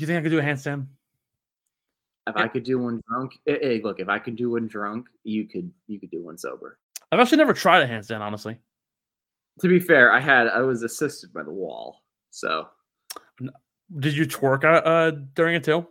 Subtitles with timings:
[0.00, 0.86] you think I could do a handstand?
[2.26, 2.42] If yeah.
[2.42, 5.70] I could do one drunk, hey, look, if I could do one drunk, you could
[5.86, 6.78] you could do one sober.
[7.12, 8.58] I've actually never tried a handstand, honestly.
[9.60, 12.68] To be fair, I had I was assisted by the wall, so.
[13.98, 15.86] Did you twerk uh, during it too?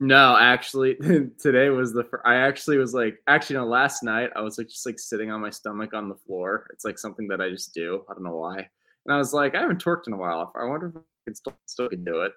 [0.00, 0.96] No, actually,
[1.40, 2.04] today was the.
[2.24, 3.66] I actually was like, actually, no.
[3.66, 6.66] Last night, I was like just like sitting on my stomach on the floor.
[6.72, 8.04] It's like something that I just do.
[8.10, 8.56] I don't know why.
[8.56, 10.52] And I was like, I haven't twerked in a while.
[10.60, 12.32] I wonder if I can still, still can do it.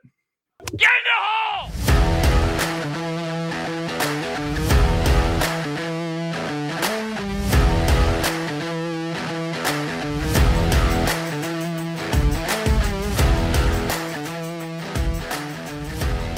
[0.58, 1.70] Get in the hole!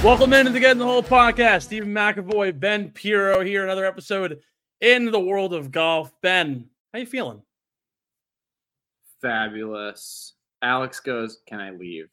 [0.04, 1.64] Welcome into the Get in the Hole podcast.
[1.64, 4.40] Steven McAvoy, Ben Pirro here, another episode
[4.82, 6.12] in the world of golf.
[6.24, 7.44] Ben, how you feeling?
[9.22, 10.34] Fabulous.
[10.64, 12.10] Alex goes, Can I leave?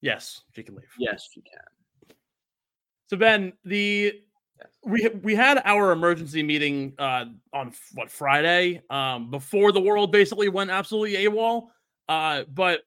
[0.00, 0.88] Yes, she can leave.
[0.98, 2.16] Yes, she can.
[3.08, 4.20] So Ben, the
[4.84, 10.48] we we had our emergency meeting uh, on what Friday um, before the world basically
[10.48, 11.68] went absolutely AWOL.
[12.08, 12.82] Uh, but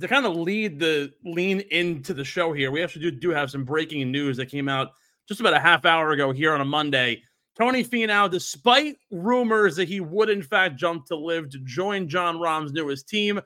[0.00, 3.50] to kind of lead the lean into the show here, we actually do, do have
[3.50, 4.92] some breaking news that came out
[5.28, 7.22] just about a half hour ago here on a Monday.
[7.56, 12.40] Tony Finau, despite rumors that he would in fact jump to LIV to join Jon
[12.40, 13.40] Rahm's newest team,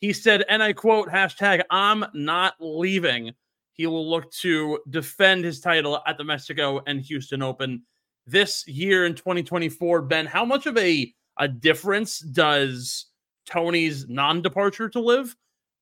[0.00, 3.32] he said, and I quote, hashtag, I'm not leaving.
[3.72, 7.82] He will look to defend his title at the Mexico and Houston Open
[8.26, 10.02] this year in 2024.
[10.02, 13.06] Ben, how much of a, a difference does
[13.46, 15.36] Tony's non departure to LIV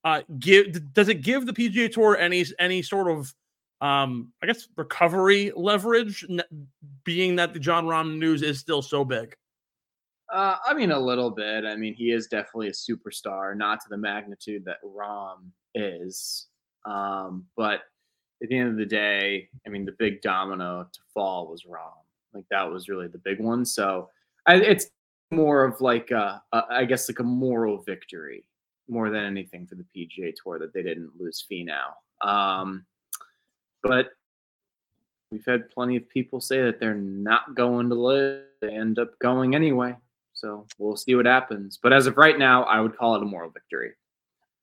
[0.05, 3.35] uh, give does it give the PGA Tour any any sort of
[3.81, 6.25] um, I guess recovery leverage,
[7.05, 9.37] being that the Jon Rahm news is still so big?
[10.31, 11.65] Uh, I mean, a little bit.
[11.65, 16.49] I mean, he is definitely a superstar, not to the magnitude that Rahm is.
[16.85, 17.81] Um, but
[18.43, 21.93] at the end of the day, I mean, the big domino to fall was Rahm.
[22.35, 23.65] Like that was really the big one.
[23.65, 24.11] So
[24.47, 24.91] I, it's
[25.31, 28.45] more of like, a, a, I guess, like a moral victory
[28.89, 31.93] more than anything for the PGA Tour that they didn't lose Finau.
[32.27, 32.85] Um,
[33.83, 34.11] but
[35.31, 38.43] we've had plenty of people say that they're not going to LIV.
[38.61, 39.95] They end up going anyway.
[40.39, 41.79] So we'll see what happens.
[41.83, 43.93] But as of right now, I would call it a moral victory.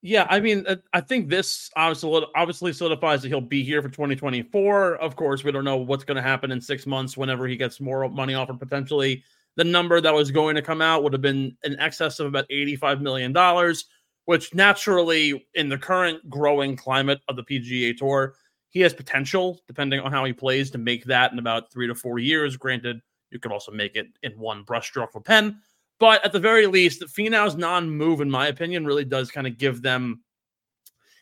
[0.01, 3.89] Yeah, I mean, uh, I think this obviously obviously solidifies that he'll be here for
[3.89, 4.97] 2024.
[4.97, 7.81] Of course, we don't know what's going to happen in six months whenever he gets
[7.81, 8.59] more money offered.
[8.59, 9.23] Potentially,
[9.55, 12.45] the number that was going to come out would have been in excess of about
[12.49, 13.85] 85 million dollars
[14.25, 18.35] which naturally, in the current growing climate of the PGA Tour,
[18.69, 21.95] he has potential, depending on how he plays, to make that in about three to
[21.95, 22.57] four years.
[22.57, 23.01] Granted,
[23.35, 25.59] you could also make it in one brushstroke for pen.
[25.99, 29.81] But at the very least, Finau's non-move, in my opinion, really does kind of give
[29.81, 30.21] them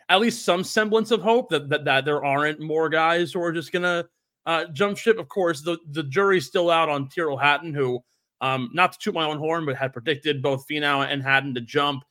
[0.10, 3.52] at least some semblance of hope that that, that there aren't more guys who are
[3.52, 4.06] just gonna
[4.46, 5.18] uh, jump ship.
[5.18, 8.04] Of course, the the jury's still out on Tyrrell Hatton, who,
[8.42, 11.62] um, not to toot my own horn, but had predicted both Finau and Hatton to
[11.62, 12.04] jump.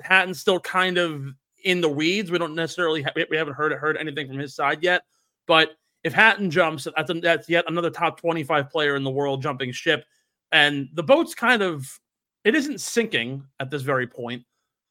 [0.00, 1.26] Hatton's still kind of
[1.64, 2.30] in the weeds.
[2.30, 5.02] We don't necessarily ha- we haven't heard heard anything from his side yet.
[5.46, 9.42] But if Hatton jumps, that's, a, that's yet another top 25 player in the world
[9.42, 10.04] jumping ship.
[10.52, 11.98] And the boat's kind of
[12.44, 14.44] it isn't sinking at this very point.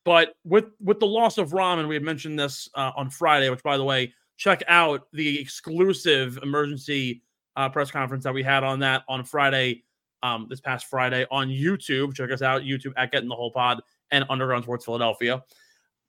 [0.06, 3.64] But with with the loss of Rahm, we had mentioned this uh, on Friday, which
[3.64, 7.22] by the way, check out the exclusive emergency
[7.56, 9.84] uh, press conference that we had on that on Friday,
[10.22, 12.14] um, this past Friday on YouTube.
[12.14, 13.82] Check us out, YouTube at Get in the Hole Pod
[14.12, 15.42] and Underground Sports Philadelphia.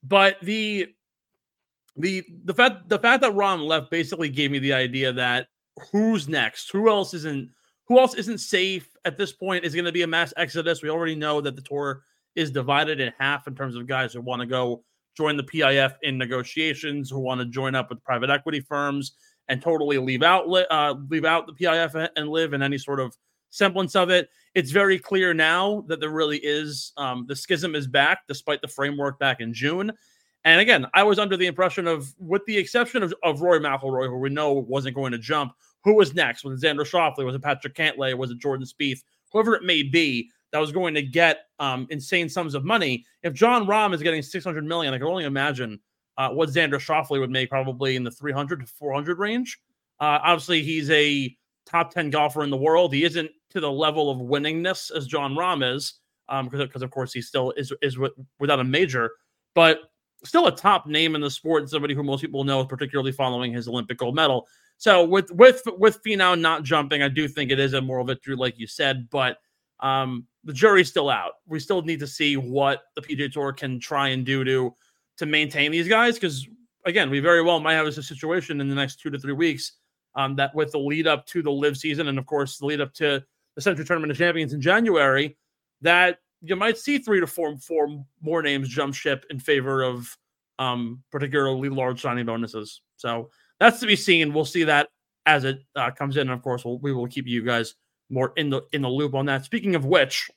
[0.03, 0.88] But the
[1.97, 5.49] the the fact the fact that Rahm left basically gave me the idea that
[5.93, 6.71] who's next?
[6.72, 7.50] Who else isn't
[7.87, 9.65] who else isn't safe at this point?
[9.65, 10.82] Is going to be a mass exodus.
[10.82, 12.03] We already know that the tour
[12.34, 14.82] is divided in half in terms of guys who want to go
[15.16, 19.12] join the PIF in negotiations, who want to join up with private equity firms
[19.49, 23.16] and totally leave out uh, leave out the PIF and LIV in any sort of
[23.50, 24.28] semblance of it.
[24.55, 28.69] It's very clear now that there really is um, the schism is back, despite the
[28.69, 29.93] framework back in June.
[30.44, 34.09] And again, I was under the impression of, with the exception of, of Rory McIlroy,
[34.09, 35.52] who we know wasn't going to jump,
[35.85, 36.44] who was next?
[36.44, 37.25] Was it Xander Schauffele?
[37.25, 38.17] Was it Patrick Cantlay?
[38.17, 39.00] Was it Jordan Spieth?
[39.32, 43.05] Whoever it may be that was going to get um, insane sums of money.
[43.23, 45.81] If Jon Rahm is getting 600 million, I can only imagine
[46.17, 49.61] uh, what Xander Schauffele would make probably in the 300 to 400 range.
[50.00, 51.35] Uh, obviously, he's a
[51.67, 52.93] top 10 golfer in the world.
[52.93, 55.94] He isn't to the level of winningness as Jon Rahm is,
[56.29, 57.99] um, because of course he still is is
[58.38, 59.11] without a major,
[59.55, 59.81] but
[60.25, 63.53] still a top name in the sport, and somebody who most people know, particularly following
[63.53, 64.47] his Olympic gold medal.
[64.76, 68.37] So with with with Finau not jumping, I do think it is a moral victory,
[68.37, 69.38] like you said, but
[69.81, 71.32] um, the jury's still out.
[71.47, 74.75] We still need to see what the PGA Tour can try and do to
[75.19, 76.49] to maintain these guys because
[76.85, 79.73] again, we very well might have a situation in the next two to three weeks
[80.17, 82.81] um, that with the lead up to the LIV season and of course the lead
[82.81, 83.23] up to
[83.55, 85.37] the Sentry Tournament of Champions in January,
[85.81, 90.17] that you might see three to four four more names jump ship in favor of
[90.58, 92.81] um, particularly large signing bonuses.
[92.96, 94.32] So that's to be seen.
[94.32, 94.88] We'll see that
[95.26, 96.23] as it uh, comes in.
[96.23, 97.75] And of course, we'll, we will keep you guys
[98.11, 99.44] more in the in the loop on that.
[99.44, 100.31] Speaking of which,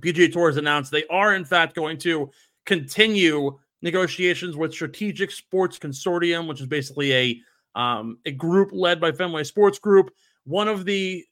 [0.00, 2.30] PGA Tour has announced they are in fact going to
[2.66, 7.40] continue negotiations with Strategic Sports Consortium, which is basically a
[7.74, 10.10] um, a group led by Fenway Sports Group,
[10.44, 11.24] one of the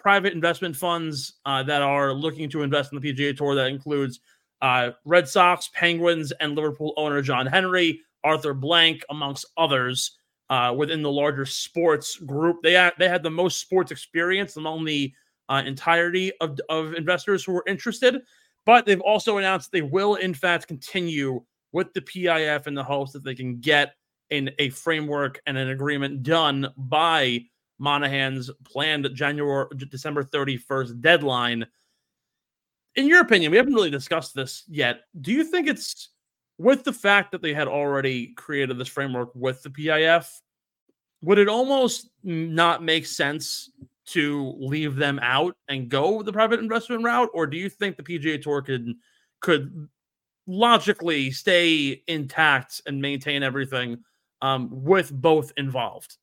[0.00, 3.54] private investment funds uh, that are looking to invest in the PGA Tour.
[3.54, 4.20] That includes
[4.62, 10.16] uh, Red Sox, Penguins, and Liverpool owner John Henry, Arthur Blank, amongst others.
[10.48, 14.84] Uh, within the larger sports group, they had, they had the most sports experience among
[14.84, 15.12] the
[15.48, 18.20] uh, entirety of, of investors who were interested.
[18.66, 23.12] But they've also announced they will, in fact, continue with the PIF in the hopes
[23.12, 23.94] that they can get
[24.30, 27.44] in a framework and an agreement done by
[27.80, 31.66] Monahan's planned January December 31st deadline.
[32.94, 35.02] In your opinion, we haven't really discussed this yet.
[35.20, 36.10] Do you think it's
[36.58, 40.40] with the fact that they had already created this framework with the PIF,
[41.22, 43.70] would it almost not make sense
[44.06, 48.02] to leave them out and go the private investment route, or do you think the
[48.02, 48.94] PGA Tour could
[49.40, 49.88] could
[50.46, 53.98] logically stay intact and maintain everything
[54.42, 56.18] um, with both involved?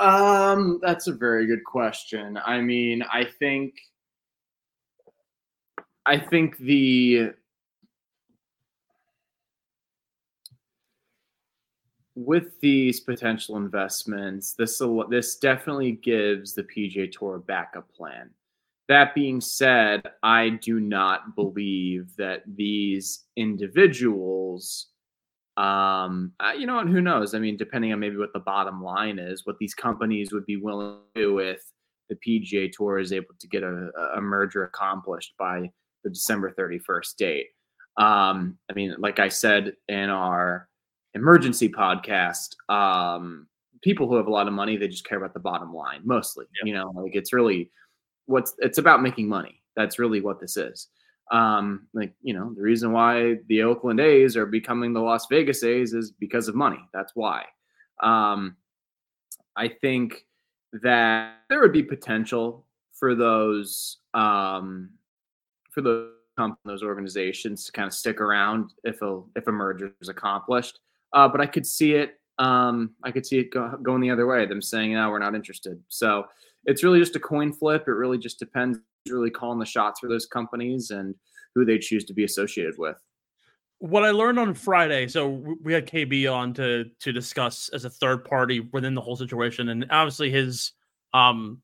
[0.00, 2.38] Um, that's a very good question.
[2.44, 3.74] I mean, I think
[6.06, 7.32] I think the
[12.14, 14.80] with these potential investments, this
[15.10, 18.30] this definitely gives the PGA Tour a backup plan.
[18.88, 24.88] That being said, I do not believe that these individuals
[25.56, 27.34] um, uh, you know, and who knows?
[27.34, 30.56] I mean, depending on maybe what the bottom line is, what these companies would be
[30.56, 31.62] willing to do if
[32.08, 35.70] the PGA Tour is able to get a, a merger accomplished by
[36.02, 37.46] the December 31st date.
[37.96, 40.68] Um, I mean, like I said in our
[41.14, 43.46] emergency podcast, um,
[43.82, 46.46] people who have a lot of money, they just care about the bottom line mostly.
[46.64, 47.70] You know, like it's really
[48.26, 49.62] what's it's about making money.
[49.76, 50.88] That's really what this is.
[51.30, 55.62] Um, like you know, the reason why the Oakland A's are becoming the Las Vegas
[55.62, 56.80] A's is because of money.
[56.92, 57.44] That's why.
[58.02, 58.56] Um,
[59.56, 60.26] I think
[60.82, 64.90] that there would be potential for those um,
[65.70, 66.10] for those
[66.64, 70.80] those organizations to kind of stick around if a if a merger is accomplished.
[71.12, 72.18] Uh, but I could see it.
[72.38, 74.46] Um, I could see it go, going the other way.
[74.46, 76.26] Them saying, "No, we're not interested." So
[76.64, 77.84] it's really just a coin flip.
[77.86, 81.14] It really just depends really calling the shots for those companies and
[81.54, 82.96] who they choose to be associated with.
[83.78, 87.90] What I learned on Friday, so we had KB on to to discuss as a
[87.90, 90.72] third party within the whole situation, and obviously his
[91.14, 91.62] um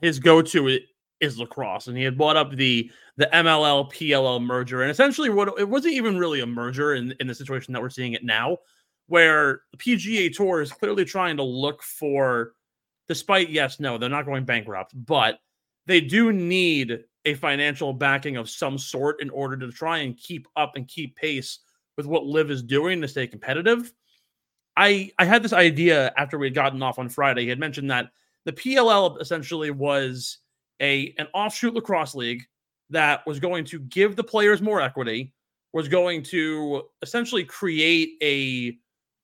[0.00, 0.78] his go to
[1.20, 5.52] is lacrosse, and he had brought up the the MLL PLL merger, and essentially what
[5.58, 8.58] it wasn't even really a merger in in the situation that we're seeing it now,
[9.08, 12.52] where the PGA Tour is clearly trying to look for,
[13.08, 15.40] despite yes, no, they're not going bankrupt, but
[15.86, 20.48] they do need a financial backing of some sort in order to try and keep
[20.56, 21.60] up and keep pace
[21.96, 23.92] with what LIV is doing to stay competitive.
[24.76, 27.42] I I had this idea after we had gotten off on Friday.
[27.42, 28.10] He had mentioned that
[28.44, 30.38] the PLL essentially was
[30.80, 32.42] a an offshoot lacrosse league
[32.90, 35.32] that was going to give the players more equity,
[35.72, 38.78] was going to essentially create a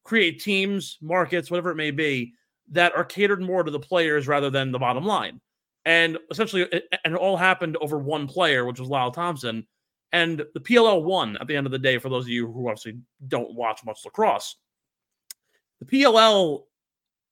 [0.04, 2.34] create teams, markets, whatever it may be,
[2.70, 5.40] that are catered more to the players rather than the bottom line
[5.84, 9.66] and essentially it, and it all happened over one player, which was Lyle Thompson.
[10.12, 11.98] And the PLL won at the end of the day.
[11.98, 14.56] For those of you who obviously don't watch much lacrosse,
[15.80, 16.62] the PLL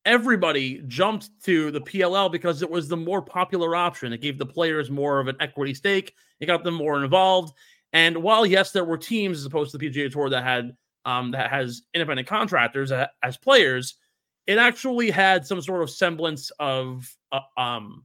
[0.07, 4.13] everybody jumped to the PLL because it was the more popular option.
[4.13, 6.15] It gave the players more of an equity stake.
[6.39, 7.53] It got them more involved.
[7.93, 11.33] And while yes, there were teams as opposed to the PGA Tour that had um,
[11.33, 13.97] that has independent contractors as players,
[14.47, 18.05] it actually had some sort of semblance of uh, um,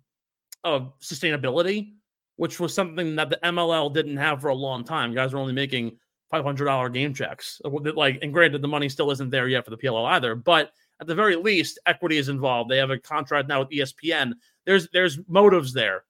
[0.64, 1.94] of sustainability,
[2.36, 5.12] which was something that the MLL didn't have for a long time.
[5.12, 5.98] You Guys were only making
[6.34, 7.62] $500 game checks.
[7.66, 10.72] Uh, like, and granted, the money still isn't there yet for the PLL either, but
[11.00, 12.70] at the very least, equity is involved.
[12.70, 14.34] They have a contract now with ESPN.
[14.66, 16.04] There's there's motives there.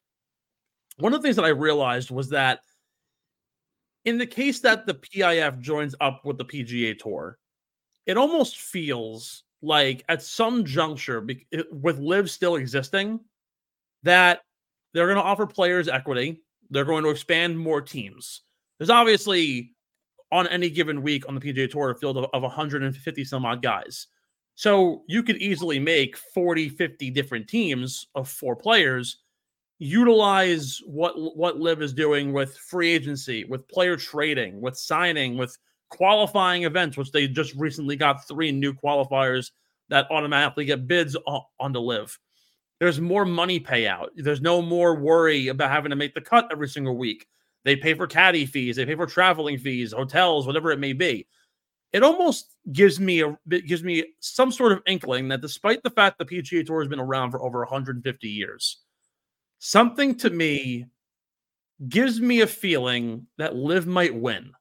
[0.97, 2.59] One of the things that I realized was that
[4.03, 7.37] in the case that the PIF joins up with the PGA Tour,
[8.05, 11.25] it almost feels like at some juncture,
[11.71, 13.19] with LIV still existing,
[14.03, 14.41] that
[14.93, 16.41] they're going to offer players equity.
[16.69, 18.41] They're going to expand more teams.
[18.77, 19.73] There's obviously
[20.31, 23.61] on any given week on the PGA Tour a field of, of 150 some odd
[23.61, 24.07] guys.
[24.55, 29.17] So you could easily make 40, 50 different teams of four players,
[29.79, 35.57] utilize what what LIV is doing with free agency, with player trading, with signing, with
[35.89, 39.51] qualifying events, which they just recently got three new qualifiers
[39.89, 42.17] that automatically get bids on, on to LIV.
[42.81, 44.07] There's more money payout.
[44.15, 47.27] There's no more worry about having to make the cut every single week.
[47.63, 51.27] They pay for caddy fees, they pay for traveling fees, hotels, whatever it may be.
[51.93, 56.17] It almost gives me a gives me some sort of inkling that despite the fact
[56.17, 58.79] the PGA Tour has been around for over 150 years,
[59.59, 60.87] something to me
[61.87, 64.53] gives me a feeling that LIV might win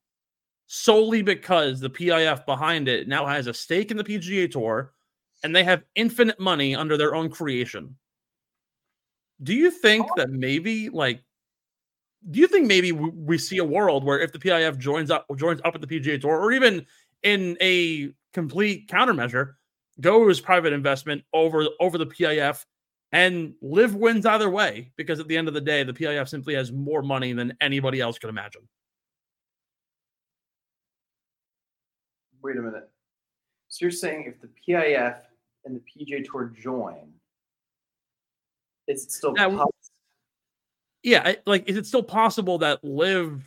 [0.67, 4.93] solely because the PIF behind it now has a stake in the PGA Tour
[5.43, 7.97] and they have infinite money under their own creation.
[9.43, 10.15] Do you think oh.
[10.17, 11.23] that maybe like
[12.31, 15.61] do you think maybe we see a world where if the PIF joins up joins
[15.65, 16.87] up with the PGA Tour or even
[17.23, 19.55] in a complete countermeasure
[20.01, 22.65] goes private investment over over the PIF
[23.13, 26.55] and LIV wins either way because at the end of the day the PIF simply
[26.55, 28.63] has more money than anybody else could imagine.
[32.43, 32.89] wait a minute.
[33.69, 35.19] So you're saying if the PIF
[35.65, 37.13] and the PGA Tour join,
[38.91, 39.73] is it still possible?
[41.03, 43.43] Yeah, like is it still possible that LIV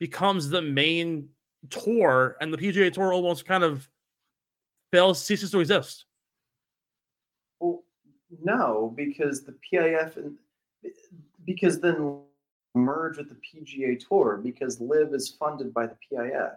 [0.00, 1.28] becomes the main
[1.70, 3.88] tour and the PGA Tour almost kind of
[4.92, 6.04] fails ceases to exist?
[7.60, 7.84] Well,
[8.42, 10.36] no, because the PIF and
[11.44, 12.20] because then
[12.74, 16.56] merge with the PGA Tour because LIV is funded by the PIF.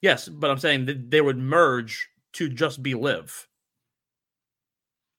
[0.00, 3.46] Yes, but I'm saying that they would merge to just be LIV.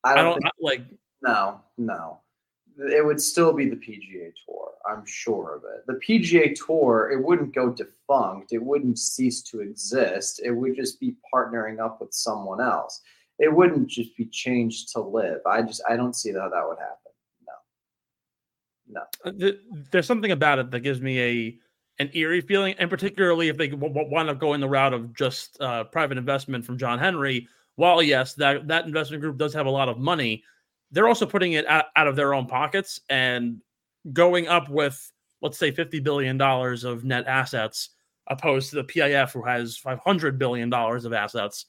[0.04, 0.82] I don't, I don't think, like.
[1.22, 2.20] No, no,
[2.78, 4.72] it would still be the PGA Tour.
[4.90, 5.86] I'm sure of it.
[5.86, 8.54] The PGA Tour, it wouldn't go defunct.
[8.54, 10.42] It wouldn't cease to exist.
[10.44, 13.02] It would just be partnering up with someone else.
[13.38, 15.42] It wouldn't just be changed to LIV.
[15.46, 17.12] I just I don't see how that would happen.
[18.88, 19.50] No, no.
[19.50, 19.52] Uh,
[19.92, 21.58] there's something about it that gives me a
[22.00, 25.84] an eerie feeling, and particularly if they wind up going the route of just uh,
[25.86, 27.48] private investment from John Henry.
[27.76, 30.44] While yes, that that investment group does have a lot of money,
[30.92, 33.62] they're also putting it out, out of their own pockets and
[34.14, 37.90] going up with let's say fifty billion dollars of net assets,
[38.28, 41.66] opposed to the PIF who has five hundred billion dollars of assets.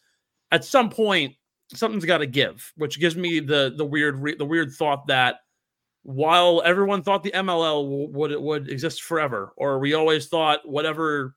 [0.51, 1.35] At some point,
[1.73, 5.37] something's got to give, which gives me the the weird re- the weird thought that
[6.03, 11.35] while everyone thought the MLL would would exist forever, or we always thought whatever.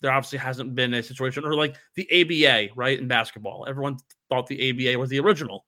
[0.00, 3.66] There obviously hasn't been a situation, or like the ABA, right in basketball.
[3.68, 3.98] Everyone
[4.28, 5.64] thought the ABA was the original.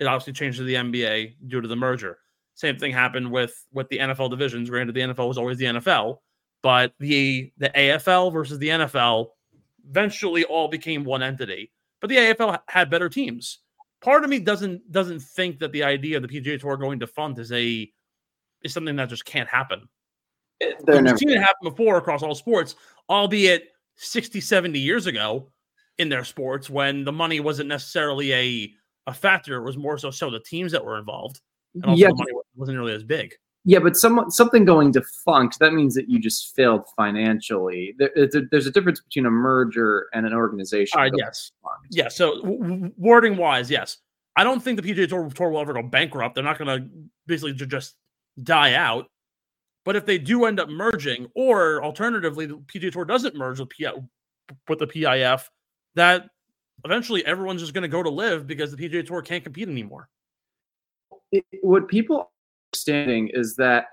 [0.00, 2.18] It obviously changed to the NBA due to the merger.
[2.54, 4.70] Same thing happened with with the NFL divisions.
[4.70, 6.18] Granted, the NFL was always the NFL,
[6.62, 9.28] but the the AFL versus the NFL
[9.88, 11.72] eventually all became one entity.
[12.00, 13.58] But the AFL had better teams
[14.00, 17.38] part of me doesn't doesn't think that the idea of the PGA Tour going defunct
[17.38, 17.90] is a
[18.62, 19.88] is something that just can't happen.
[20.84, 22.74] They're We've seen it happen before across all sports,
[23.08, 25.50] albeit 60, 70 years ago
[25.98, 28.72] in their sports when the money wasn't necessarily a
[29.08, 29.62] a factor.
[29.62, 31.40] Was more so so the teams that were involved.
[31.74, 32.08] And also yeah.
[32.08, 33.34] the money wasn't really as big.
[33.64, 37.94] Yeah, but some, something going defunct, that means that you just failed financially.
[37.98, 38.10] There,
[38.50, 40.98] there's a difference between a merger and an organization.
[40.98, 41.50] Uh, yes.
[41.60, 41.86] Defunct.
[41.90, 42.08] Yeah.
[42.08, 43.98] So, w- wording wise, yes.
[44.36, 46.34] I don't think the PGA Tour, Tour will ever go bankrupt.
[46.34, 46.88] They're not going to
[47.26, 47.96] basically just
[48.42, 49.10] die out.
[49.84, 53.68] But if they do end up merging, or alternatively, the PGA Tour doesn't merge with,
[53.70, 53.86] P-
[54.68, 55.42] with the PIF,
[55.94, 56.30] that
[56.84, 60.08] eventually everyone's just going to go to LIV because the PGA Tour can't compete anymore.
[61.32, 62.30] It, what people
[62.72, 63.86] understanding is that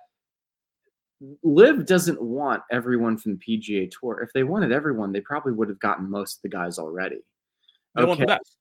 [1.44, 4.22] LIV doesn't want everyone from the PGA Tour.
[4.22, 7.20] If they wanted everyone, they probably would have gotten most of the guys already.
[7.96, 8.08] They okay.
[8.08, 8.58] want the best.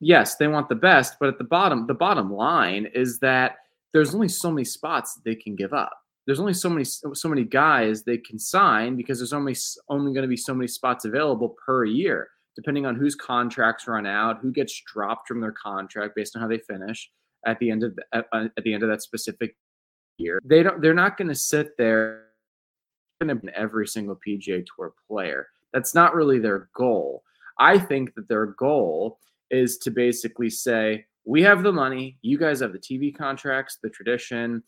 [0.00, 3.56] Yes, they want the best, but at the bottom, the bottom line is that
[3.92, 5.92] there's only so many spots they can give up.
[6.26, 9.54] There's only so many so many guys they can sign because there's only
[9.88, 14.06] only going to be so many spots available per year, depending on whose contracts run
[14.06, 17.10] out, who gets dropped from their contract based on how they finish
[17.46, 19.56] at the end of the, at, uh, at the end of that specific
[20.18, 20.40] year.
[20.44, 20.80] They don't.
[20.80, 22.24] They're not going to sit there
[23.20, 25.48] and every single PGA Tour player.
[25.72, 27.22] That's not really their goal.
[27.58, 29.18] I think that their goal
[29.50, 33.88] is to basically say, we have the money, you guys have the TV contracts, the
[33.88, 34.62] tradition.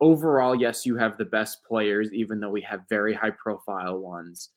[0.00, 4.50] Overall, yes, you have the best players, even though we have very high profile ones.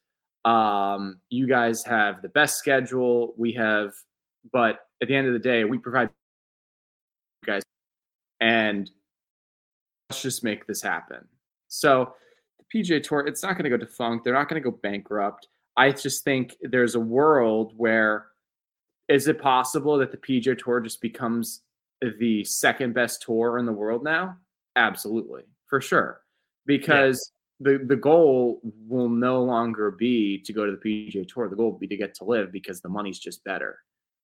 [0.46, 3.34] Um, you guys have the best schedule.
[3.36, 3.94] We have,
[4.54, 6.10] but at the end of the day, we provide
[7.42, 7.64] you guys
[8.40, 8.90] and
[10.10, 11.28] let's just make this happen.
[11.68, 12.14] So
[12.60, 14.24] the PGA Tour, it's not going to go defunct.
[14.24, 15.48] They're not going to go bankrupt.
[15.78, 18.28] I just think there's a world where
[19.10, 21.62] is it possible that the PGA Tour just becomes
[22.20, 24.38] the second best tour in the world now?
[24.75, 26.22] Absolutely, for sure.
[26.66, 27.32] Because.
[27.62, 31.48] The the goal will no longer be to go to the PGA Tour.
[31.48, 33.80] The goal will be to get to LIV because the money's just better.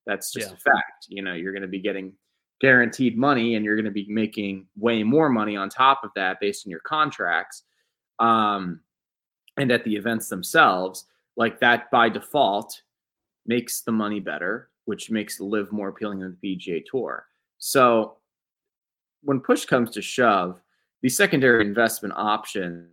[0.06, 0.54] That's just yeah.
[0.54, 1.06] a fact.
[1.08, 2.14] You know, you're going to be getting
[2.62, 6.40] guaranteed money and you're going to be making way more money on top of that
[6.40, 7.64] based on your contracts
[8.20, 8.80] um,
[9.58, 12.84] and at the events themselves like that by default
[13.48, 17.26] makes the money better which makes LIV more appealing than the pga tour
[17.58, 18.18] so
[19.24, 20.62] when push comes to shove
[21.02, 22.88] the secondary investment option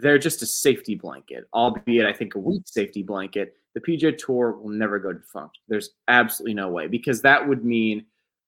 [0.00, 4.52] they're just a safety blanket albeit i think a weak safety blanket the pga tour
[4.52, 8.04] will never go defunct there's absolutely no way because that would mean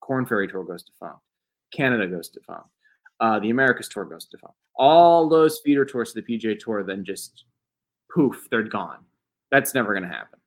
[0.08, 1.20] Korn Ferry Tour goes defunct.
[1.70, 2.68] Canada goes defunct.
[3.20, 4.56] Uh, the Americas Tour goes defunct.
[4.74, 7.44] All those feeder tours to the PGA Tour then just
[8.14, 9.04] poof, they're gone.
[9.50, 10.38] That's never going to happen.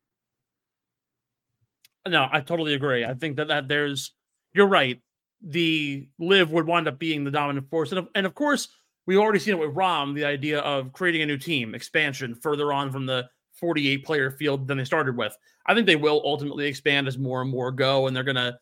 [2.07, 3.05] No, I totally agree.
[3.05, 4.13] I think that, that there's,
[4.53, 4.99] you're right.
[5.43, 7.91] The LIV would wind up being the dominant force.
[7.91, 8.69] And of, and of course,
[9.05, 12.71] we've already seen it with Rahm, the idea of creating a new team, expansion further
[12.73, 15.35] on from the 48 player field than they started with.
[15.65, 18.57] I think they will ultimately expand as more and more go, and they're going to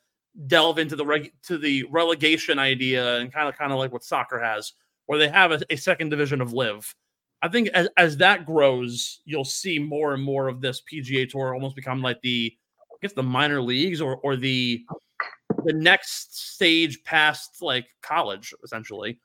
[0.48, 4.04] delve into the reg- to the relegation idea and kind of kind of like what
[4.04, 4.74] soccer has,
[5.06, 6.94] where they have a, a, second division of LIV.
[7.42, 11.54] I think as, as that grows, you'll see more and more of this PGA Tour
[11.54, 12.54] almost become like the,
[12.92, 14.84] I guess the minor leagues or or the
[15.66, 19.20] the next stage past like college essentially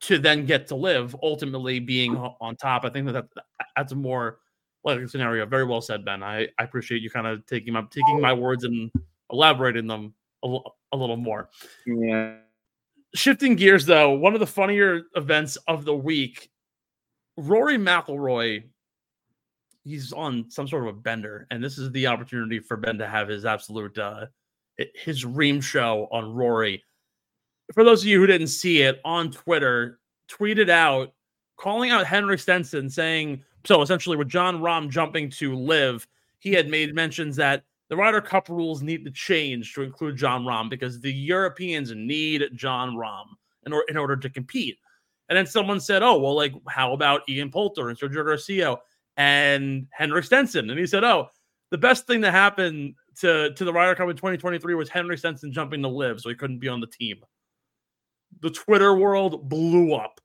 [0.00, 3.44] to then get to LIV, ultimately being on top i think that, that
[3.76, 4.38] that's a more
[4.84, 8.20] likely scenario very well said ben i, I appreciate you kind of taking my taking
[8.20, 8.90] my words and
[9.30, 10.58] elaborating them a,
[10.92, 11.50] a little more.
[11.86, 12.36] Yeah.
[13.14, 16.50] Shifting gears though, one of the funnier events of the week,
[17.36, 18.64] Rory McIlroy.
[19.84, 23.06] He's on some sort of a bender, and this is the opportunity for Ben to
[23.06, 24.26] have his absolute uh
[24.94, 26.84] his ream show on Rory.
[27.74, 31.12] For those of you who didn't see it on Twitter, tweeted out
[31.56, 36.06] calling out Henrik Stenson, saying so essentially with Jon Rahm jumping to LIV,
[36.38, 40.44] he had made mentions that the Ryder Cup rules need to change to include Jon
[40.44, 43.26] Rahm because the Europeans need Jon Rahm
[43.66, 44.78] in, or, in order to compete.
[45.28, 48.76] And then someone said, "Oh, well, like how about Ian Poulter and Sergio Garcia
[49.16, 51.28] and Henrik Stenson?" And he said, "Oh,
[51.70, 55.52] the best thing that happened to to the Ryder Cup in 2023 was Henrik Stenson
[55.52, 57.18] jumping to live, so he couldn't be on the team."
[58.40, 60.20] The Twitter world blew up.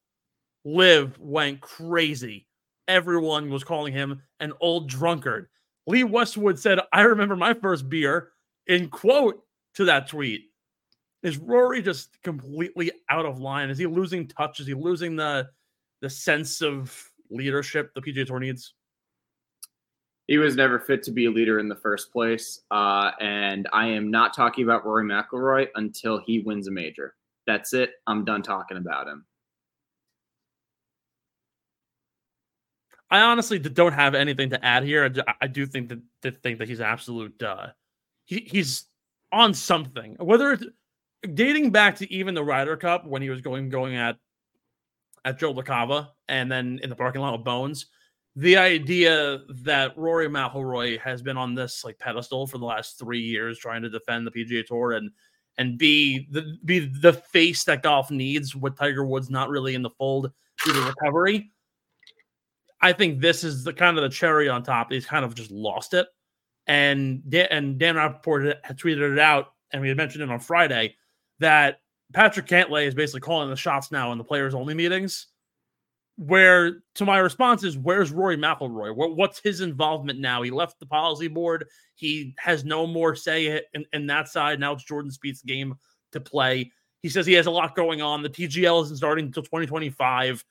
[0.66, 2.48] LIV went crazy.
[2.88, 5.48] Everyone was calling him an old drunkard.
[5.88, 8.32] Lee Westwood said, I remember my first beer
[8.68, 9.42] in quote
[9.76, 10.46] to that tweet.
[11.24, 13.70] Is Rory just completely out of line?
[13.70, 14.60] Is he losing touch?
[14.60, 15.50] Is he losing the
[16.02, 18.74] the sense of leadership the PGA Tour needs?
[20.28, 22.62] He was never fit to be a leader in the first place.
[22.72, 27.16] Uh, and I am not talking about Rory McIlroy until he wins a major.
[27.48, 27.92] That's it.
[28.08, 29.26] I'm done talking about him.
[33.10, 35.14] I honestly don't have anything to add here.
[35.40, 37.42] I, do think that, that think that he's absolute.
[37.44, 37.68] Uh,
[38.26, 38.86] he, he's
[39.32, 40.16] on something.
[40.20, 40.66] Whether it's
[41.36, 44.18] dating back to even the Ryder Cup when he was going going at
[45.26, 47.86] at Joe LaCava and then in the parking lot with Bones,
[48.36, 53.22] the idea that Rory McIlroy has been on this like pedestal for the last three
[53.22, 55.12] years trying to defend the PGA Tour and
[55.58, 59.82] and be the be the face that golf needs with Tiger Woods not really in
[59.82, 60.32] the fold
[60.66, 61.52] due to recovery
[62.84, 64.92] I think this is the kind of the cherry on top.
[64.92, 66.06] He's kind of just lost it.
[66.68, 70.40] And Dan, and Dan Rapaport had tweeted it out, and we had mentioned it on
[70.40, 70.96] Friday
[71.40, 71.80] that
[72.14, 75.28] Patrick Cantlay is basically calling the shots now in the players only meetings.
[76.16, 78.96] Where to my response is, where's Rory McIlroy?
[78.96, 80.44] What, what's his involvement now?
[80.44, 81.66] He left the policy board.
[81.96, 84.60] He has no more say in, in that side.
[84.60, 85.76] Now it's Jordan Spieth's game
[86.12, 86.72] to play.
[87.02, 88.22] He says he has a lot going on.
[88.22, 90.46] The TGL isn't starting until 2025.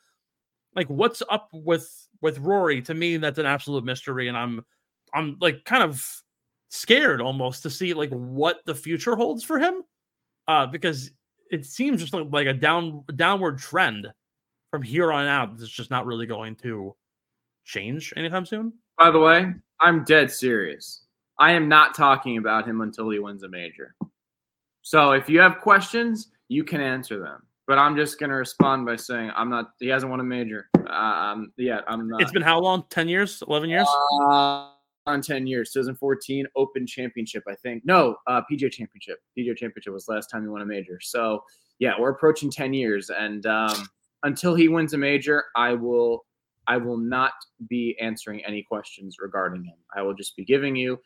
[0.75, 1.89] Like, what's up with
[2.21, 4.65] with Rory, to me, that's an absolute mystery, and I'm
[5.13, 6.05] I'm like kind of
[6.69, 9.83] scared almost to see like what the future holds for him,
[10.49, 11.11] uh, because
[11.51, 14.07] it seems just like, like a down downward trend
[14.73, 15.51] from here on out.
[15.61, 16.97] It's just not really going to
[17.65, 18.73] change anytime soon.
[18.99, 21.05] By the way, I'm dead serious.
[21.39, 23.95] I am not talking about him until he wins a major.
[24.81, 27.43] So if you have questions, you can answer them.
[27.67, 29.73] But I'm just gonna respond by saying I'm not.
[29.79, 30.69] He hasn't won a major.
[30.89, 32.21] Um, yeah, I'm not.
[32.21, 32.85] It's been how long?
[32.91, 33.43] Ten years?
[33.47, 33.87] Eleven years?
[34.21, 34.71] Uh,
[35.07, 40.07] on 10 years 2014 open championship i think no uh pga championship pga championship was
[40.07, 41.43] last time he won a major so
[41.81, 43.89] yeah we're approaching 10 years and um
[44.23, 46.25] until he wins a major, I will
[46.69, 47.33] I will not
[47.69, 49.75] be answering any questions regarding him.
[49.97, 50.99] I will just be giving you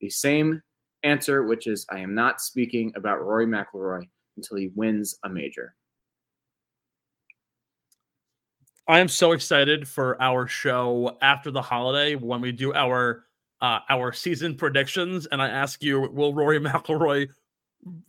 [0.00, 0.60] the same
[1.04, 5.74] answer, which is I am not speaking about Rory McIlroy until he wins a major.
[8.86, 13.24] I am so excited for our show after the holiday when we do our
[13.62, 17.28] uh, our season predictions, and I ask you, will Rory McIlroy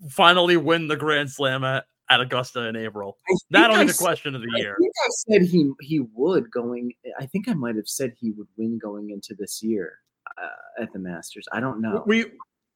[0.10, 3.18] finally win the Grand Slam at, at Augusta in April?
[3.50, 4.74] That'll be the question of the year.
[4.74, 6.94] I think I said he he would going.
[7.20, 10.00] I think I might have said he would win going into this year
[10.38, 11.48] uh, at the Masters.
[11.52, 12.04] I don't know.
[12.06, 12.26] We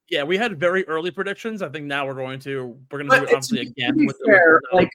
[0.10, 1.62] yeah, we had very early predictions.
[1.62, 4.06] I think now we're going to we're going to do it obviously again.
[4.06, 4.90] with, fair, with, like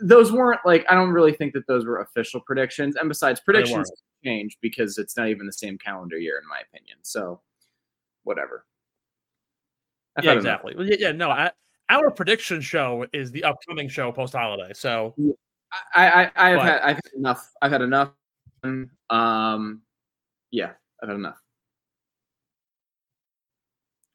[0.00, 2.96] those weren't like I don't really think that those were official predictions.
[2.96, 3.90] And besides, predictions
[4.24, 6.98] change because it's not even the same calendar year, in my opinion.
[7.02, 7.40] So,
[8.24, 8.64] whatever.
[10.16, 10.74] I've yeah, exactly.
[10.76, 11.30] Well, yeah, yeah, no.
[11.30, 11.52] I,
[11.90, 14.72] our prediction show is the upcoming show post holiday.
[14.72, 15.14] So,
[15.94, 17.50] I, I, I've had, I've had enough.
[17.60, 18.10] I've had enough.
[19.10, 19.82] Um,
[20.50, 20.72] yeah,
[21.02, 21.40] I've had enough.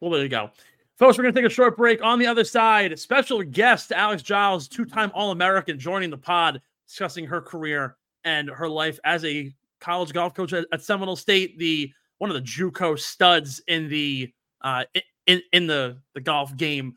[0.01, 0.49] Well, there you go.
[0.97, 2.01] Folks, we're going to take a short break.
[2.01, 6.61] On the other side, special guest Alex Giles, two time All American, joining the pod,
[6.87, 11.59] discussing her career and her life as a college golf coach at, at Seminole State,
[11.59, 14.85] the one of the JUCO studs in the uh,
[15.27, 16.95] in in the the golf game.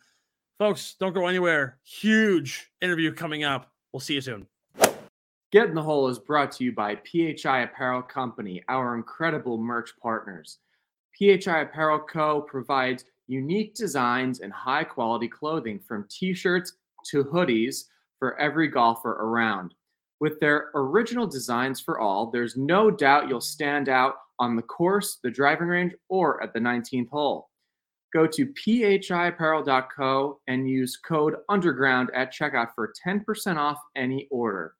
[0.58, 1.78] Folks, don't go anywhere.
[1.84, 3.70] Huge interview coming up.
[3.92, 4.48] We'll see you soon.
[5.52, 9.90] Get in the Hole is brought to you by PHI Apparel Company, our incredible merch
[10.02, 10.58] partners.
[11.16, 12.42] PHI Apparel Co.
[12.42, 16.72] provides unique designs and high quality clothing from t shirts
[17.06, 17.84] to hoodies
[18.18, 19.74] for every golfer around.
[20.18, 25.18] With their original designs for all, there's no doubt you'll stand out on the course,
[25.22, 27.47] the driving range, or at the 19th hole.
[28.18, 34.74] Go to phiapparel.co and use code underground at checkout for 10% off any order.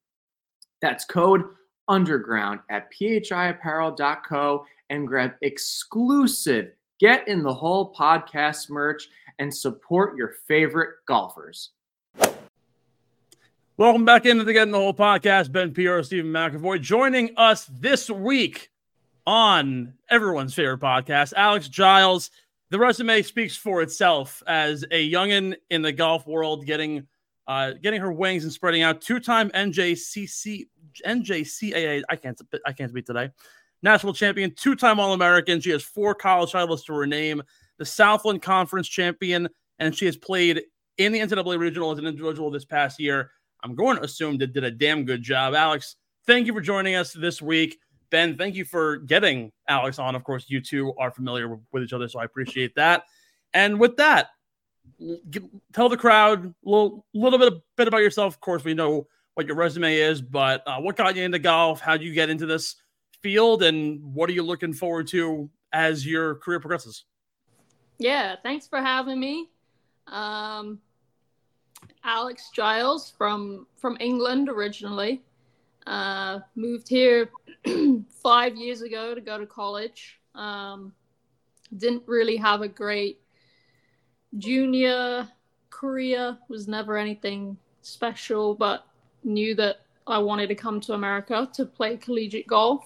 [0.83, 1.45] That's code
[1.87, 10.35] underground at phiapparel.co and grab exclusive Get in the Hole podcast merch and support your
[10.49, 11.71] favorite golfers.
[13.77, 15.53] Welcome back into the Get in the Hole podcast.
[15.53, 18.73] Ben Pirro, Steven McAvoy joining us this week
[19.29, 22.33] on everyone's favorite podcast, Alex Giles.
[22.71, 27.07] The resume speaks for itself as a youngin in the golf world, getting
[27.47, 29.01] uh, getting her wings and spreading out.
[29.01, 30.67] Two-time NJCC
[31.07, 32.03] NJCAA.
[32.09, 33.31] I can't I can't speak today
[33.83, 35.61] national champion, two time All American.
[35.61, 37.43] She has four college titles to her name,
[37.79, 40.63] the Southland Conference champion, and she has played
[40.99, 43.31] in the NCAA regional as an individual this past year.
[43.63, 45.55] I'm going to assume that did a damn good job.
[45.55, 47.79] Alex, thank you for joining us this week.
[48.11, 50.15] Ben, thank you for getting Alex on.
[50.15, 53.05] Of course, you two are familiar with each other, so I appreciate that.
[53.53, 54.29] And with that,
[55.73, 58.35] tell the crowd a little, little bit, bit about yourself.
[58.35, 61.81] Of course, we know what your resume is, but uh, what got you into golf?
[61.81, 62.77] How did you get into this?
[63.23, 67.05] field and what are you looking forward to as your career progresses?
[67.99, 69.49] Yeah, thanks for having me.
[70.07, 70.81] Um,
[72.05, 75.23] Alex Giles from from England originally.
[75.89, 77.31] Uh, moved here
[78.23, 80.21] five years ago to go to college.
[80.35, 80.93] Um,
[81.75, 83.21] didn't really have a great
[84.37, 85.27] junior
[85.71, 86.37] career.
[86.51, 88.87] Was never anything special, but
[89.25, 92.85] knew that I wanted to come to America to play collegiate golf.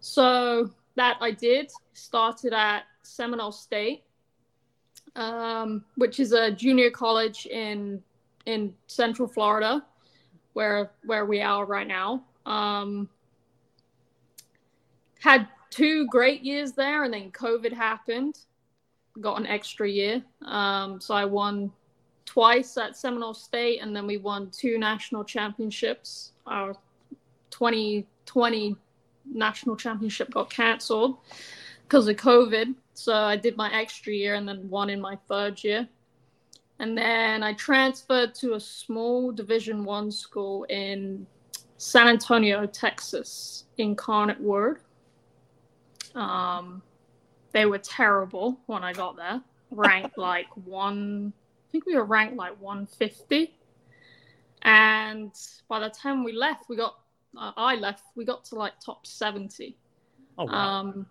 [0.00, 1.70] So that I did.
[1.92, 4.04] Started at Seminole State,
[5.16, 8.02] um, which is a junior college in
[8.46, 9.84] in Central Florida,
[10.60, 12.22] where where we are right now.
[12.44, 13.08] Um,
[15.18, 18.40] had two great years there, and then COVID happened.
[19.22, 21.72] Got an extra year, um, so I won
[22.26, 26.32] twice at Seminole State, and then we won two national championships.
[26.46, 26.74] Our
[27.48, 28.76] 2020
[29.32, 31.16] national championship got cancelled
[31.84, 32.74] because of COVID.
[32.92, 35.88] So I did my extra year and then won in my third year.
[36.80, 41.26] And then I transferred to a small Division One school in
[41.76, 44.80] San Antonio, Texas, Incarnate Word.
[46.14, 46.82] Um,
[47.52, 49.42] they were terrible when I got there.
[49.70, 53.54] Ranked like one, I think we were ranked like 150.
[54.62, 55.32] And
[55.68, 56.96] by the time we left, we got
[57.38, 59.76] uh, I left, we got to like top 70.
[60.38, 60.52] Oh, wow.
[60.52, 61.06] Um,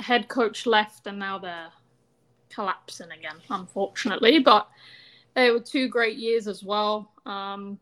[0.00, 1.72] head coach left, and now they're
[2.56, 4.40] collapsing again, unfortunately.
[4.40, 4.68] But
[5.34, 7.12] they were two great years as well.
[7.26, 7.78] Um,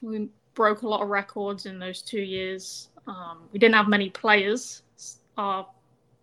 [0.00, 2.88] we broke a lot of records in those two years.
[3.06, 4.82] Um, we didn't have many players.
[5.36, 5.64] Uh,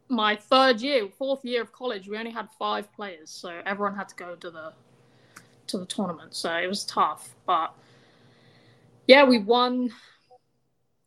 [0.10, 4.08] my third year, fourth year of college, we only had five players, so everyone had
[4.10, 4.74] to go to the
[5.68, 6.34] to the tournament.
[6.34, 7.74] So it was tough, but
[9.06, 9.92] yeah, we won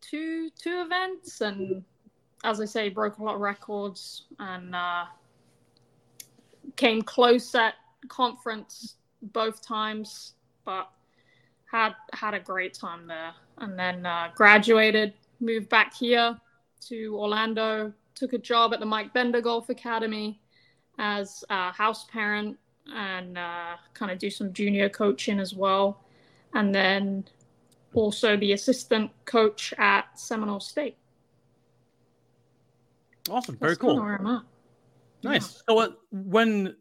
[0.02, 1.82] two two events, and
[2.44, 5.04] as I say, broke a lot of records and uh,
[6.76, 7.74] came close at
[8.08, 10.90] conference both times, but
[11.70, 13.32] had had a great time there.
[13.58, 16.36] And then uh, graduated, moved back here
[16.88, 20.40] to Orlando, took a job at the Mike Bender Golf Academy
[20.98, 22.58] as a house parent
[22.94, 26.02] and uh, kind of do some junior coaching as well.
[26.54, 27.24] And then
[27.94, 30.96] also the assistant coach at Seminole State.
[33.28, 33.56] Awesome.
[33.56, 34.42] Very That's cool.
[35.22, 35.54] Nice.
[35.68, 35.74] Yeah.
[35.74, 36.76] So uh, when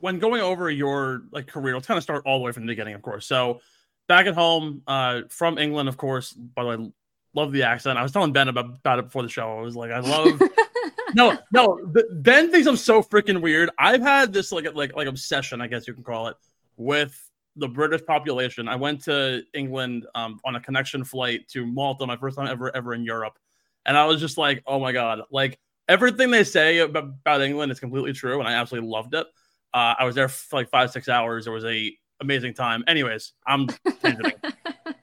[0.00, 2.72] when going over your like career, let's kind of start all the way from the
[2.72, 3.26] beginning, of course.
[3.26, 3.60] So
[4.08, 6.32] back at home, uh, from England, of course.
[6.32, 6.92] By the way,
[7.34, 7.98] love the accent.
[7.98, 9.58] I was telling Ben about, about it before the show.
[9.58, 10.40] I was like, I love.
[11.14, 11.78] no, no.
[12.12, 13.70] Ben thinks I'm so freaking weird.
[13.78, 16.36] I've had this like like like obsession, I guess you can call it,
[16.76, 17.18] with
[17.56, 18.68] the British population.
[18.68, 22.74] I went to England um, on a connection flight to Malta, my first time ever
[22.74, 23.38] ever in Europe,
[23.84, 27.80] and I was just like, oh my god, like everything they say about, England is
[27.80, 29.26] completely true, and I absolutely loved it.
[29.74, 31.46] Uh, I was there for like five six hours.
[31.46, 32.84] It was a amazing time.
[32.86, 33.68] Anyways, I'm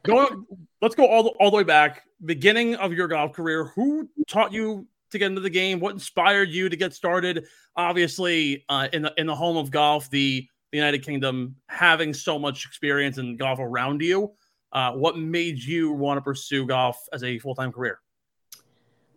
[0.03, 0.45] going.
[0.81, 2.03] Let's go all the, all the way back.
[2.25, 3.65] Beginning of your golf career.
[3.75, 5.79] Who taught you to get into the game?
[5.79, 7.45] What inspired you to get started?
[7.77, 12.39] Obviously, uh, in the in the home of golf, the the United Kingdom, having so
[12.39, 14.33] much experience in golf around you,
[14.71, 17.99] uh, what made you want to pursue golf as a full time career?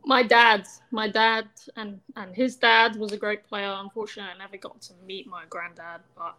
[0.07, 3.75] My dad, my dad, and and his dad was a great player.
[3.77, 6.37] Unfortunately, I never got to meet my granddad, but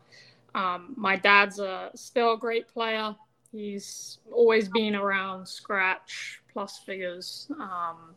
[0.56, 3.13] um, my dad's a still a great player.
[3.51, 7.51] He's always been around scratch plus figures.
[7.60, 8.15] Um,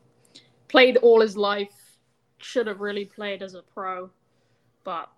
[0.68, 1.98] played all his life.
[2.38, 4.08] Should have really played as a pro,
[4.84, 5.10] but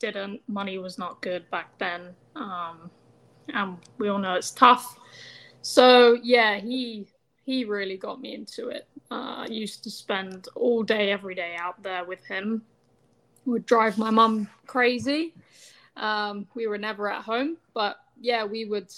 [0.00, 0.42] didn't.
[0.48, 2.14] Money was not good back then.
[2.34, 2.90] Um,
[3.54, 4.98] and we all know it's tough.
[5.62, 7.06] So yeah, he
[7.44, 8.88] he really got me into it.
[9.10, 12.62] Uh, I used to spend all day, every day out there with him.
[13.44, 15.34] Would drive my mum crazy.
[15.96, 18.92] Um, we were never at home, but yeah, we would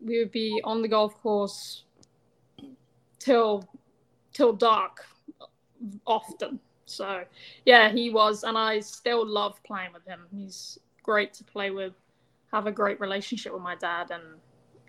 [0.00, 1.82] we would be on the golf course
[3.18, 3.68] till
[4.32, 5.04] till dark
[6.06, 6.60] often.
[6.86, 7.24] So,
[7.64, 10.26] yeah, he was, and I still love playing with him.
[10.30, 11.94] He's great to play with,
[12.52, 14.22] have a great relationship with my dad, and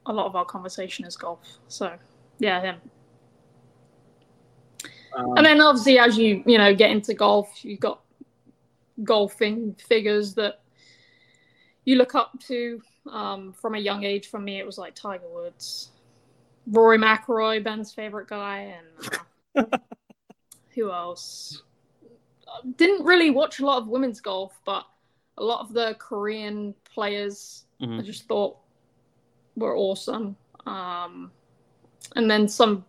[0.06, 1.40] a lot of our conversation is golf.
[1.68, 1.98] So,
[2.40, 2.82] yeah, him.
[5.16, 8.02] Um, and then obviously, as you you know get into golf, you've got
[9.04, 10.62] golfing figures that
[11.86, 14.28] you look up to um, from a young age.
[14.28, 15.92] For me, it was like Tiger Woods,
[16.68, 18.76] Rory McIlroy, Ben's favorite guy,
[19.56, 19.78] and uh,
[20.76, 21.62] who else?
[22.78, 24.86] didn't really watch a lot of women's golf, but
[25.38, 28.00] a lot of the Korean players mm-hmm.
[28.00, 28.58] I just thought
[29.56, 30.36] were awesome.
[30.66, 31.32] Um,
[32.16, 32.86] and then some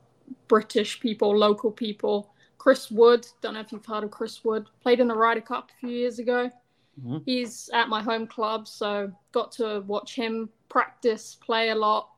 [0.48, 2.32] British people, local people.
[2.58, 5.70] Chris Wood, don't know if you've heard of Chris Wood, played in the Ryder Cup
[5.70, 6.50] a few years ago.
[7.00, 7.18] Mm-hmm.
[7.24, 12.08] He's at my home club, so got to watch him practice, play a lot.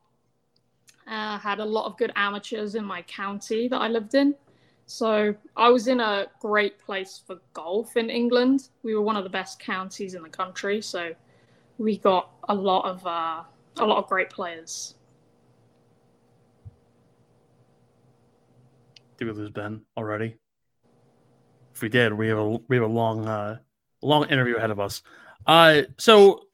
[1.06, 4.34] Uh, had a lot of good amateurs in my county that I lived in.
[4.86, 8.68] So I was in a great place for golf in England.
[8.82, 11.14] We were one of the best counties in the country, so
[11.76, 13.42] we got a lot of uh,
[13.76, 14.94] a lot of great players.
[19.18, 20.36] Did we lose Ben already?
[21.74, 23.58] If we did, we have a we have a long uh,
[24.00, 25.02] long interview ahead of us.
[25.46, 26.44] Uh, so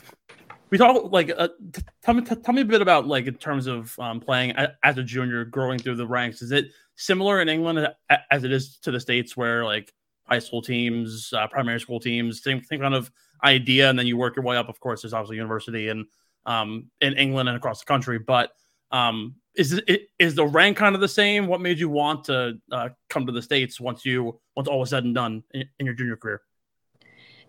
[0.70, 3.34] we talk like uh, t- tell me t- tell me a bit about like in
[3.34, 6.42] terms of um, playing as a junior, growing through the ranks.
[6.42, 7.88] Is it similar in England
[8.30, 9.92] as it is to the states, where like
[10.24, 13.10] high school teams, uh, primary school teams, same, same kind of
[13.44, 14.68] idea, and then you work your way up.
[14.68, 16.06] Of course, there's obviously university and
[16.46, 18.50] um, in England and across the country, but
[18.90, 21.46] um, is it is the rank kind of the same?
[21.46, 24.90] What made you want to uh, come to the states once you once all was
[24.90, 26.42] said and done in, in, your junior career?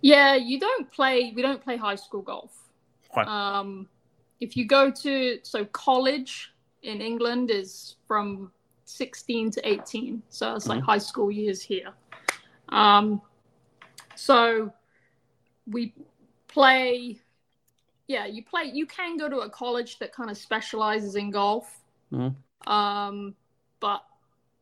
[0.01, 1.33] Yeah, you don't play.
[1.35, 2.51] We don't play high school golf.
[3.15, 3.87] Um,
[4.39, 8.51] if you go to so college in England is from
[8.85, 10.23] 16 to 18.
[10.29, 10.85] So it's like mm-hmm.
[10.85, 11.93] high school years here.
[12.69, 13.21] Um,
[14.15, 14.71] so
[15.69, 15.93] we
[16.47, 17.19] play,
[18.07, 21.81] yeah, you play, you can go to a college that kind of specializes in golf.
[22.11, 22.71] Mm-hmm.
[22.71, 23.35] Um,
[23.79, 24.03] but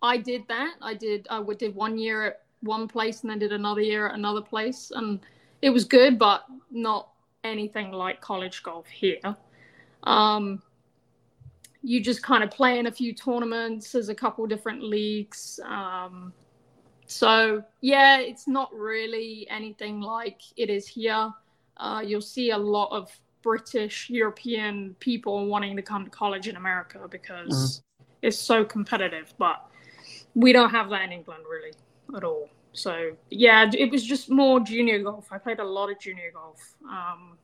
[0.01, 0.75] I did that.
[0.81, 4.15] I did, I did one year at one place and then did another year at
[4.15, 4.91] another place.
[4.93, 5.19] And
[5.61, 7.09] it was good, but not
[7.43, 9.35] anything like college golf here.
[10.03, 10.61] Um,
[11.83, 13.91] you just kind of play in a few tournaments.
[13.91, 15.59] There's a couple different leagues.
[15.63, 16.33] Um,
[17.05, 21.31] so yeah, it's not really anything like it is here.
[21.77, 23.11] Uh, you'll see a lot of
[23.45, 28.05] British, European people wanting to come to college in America because mm-hmm.
[28.23, 29.31] it's so competitive.
[29.37, 29.63] But
[30.33, 31.73] we don't have that in England really
[32.17, 32.49] at all.
[32.73, 35.27] So yeah, it was just more junior golf.
[35.31, 36.59] I played a lot of junior golf.
[36.89, 37.37] Um,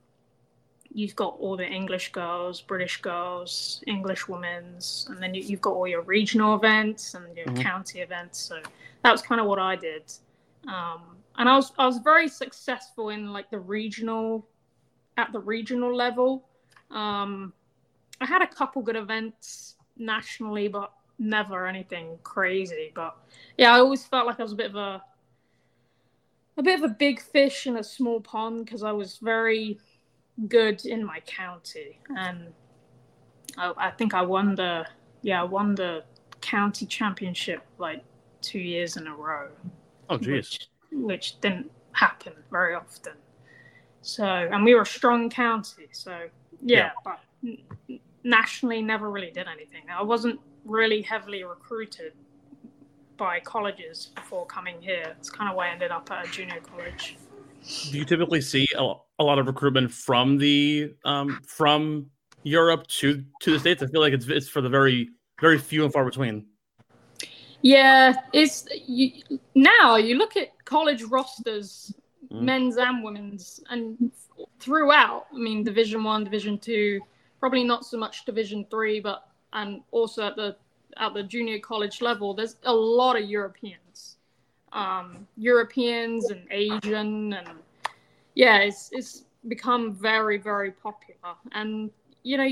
[0.91, 5.73] you've got all the English girls, British girls, English women's, and then you, have got
[5.73, 7.61] all your regional events and your mm-hmm.
[7.61, 8.39] county events.
[8.39, 8.59] So
[9.03, 10.11] that was kind of what I did.
[10.67, 11.03] Um,
[11.37, 14.47] and I was I was very successful in like the regional
[15.21, 16.47] at the regional level.
[16.89, 17.53] Um,
[18.19, 22.91] I had a couple good events nationally, but never anything crazy.
[22.93, 23.15] But
[23.57, 25.03] yeah, I always felt like I was a bit of a
[26.57, 29.79] a bit of a big fish in a small pond because I was very
[30.47, 32.47] good in my county, and
[33.57, 34.85] I, I think I won the
[35.21, 36.03] yeah I won the
[36.41, 38.03] county championship like
[38.41, 39.49] two years in a row.
[40.09, 40.51] Oh, geez.
[40.51, 43.13] Which, which didn't happen very often.
[44.01, 45.87] So, and we were a strong county.
[45.91, 46.27] So,
[46.61, 47.15] yeah, yeah.
[47.43, 49.83] but nationally never really did anything.
[49.93, 52.13] I wasn't really heavily recruited
[53.17, 55.15] by colleges before coming here.
[55.17, 57.17] It's kind of why I ended up at a junior college.
[57.91, 62.07] Do you typically see a, a lot of recruitment from the um, from
[62.43, 63.83] Europe to to the states?
[63.83, 65.09] I feel like it's it's for the very
[65.39, 66.47] very few and far between.
[67.61, 71.93] Yeah, it's you, now you look at college rosters,
[72.31, 72.41] mm.
[72.41, 74.11] men's and women's, and
[74.59, 75.27] throughout.
[75.33, 77.01] I mean, Division One, Division Two,
[77.39, 80.55] probably not so much Division Three, but and also at the
[80.97, 84.17] at the junior college level, there's a lot of Europeans,
[84.73, 87.49] um, Europeans and Asian, and
[88.35, 91.91] yeah, it's it's become very very popular, and
[92.23, 92.47] you know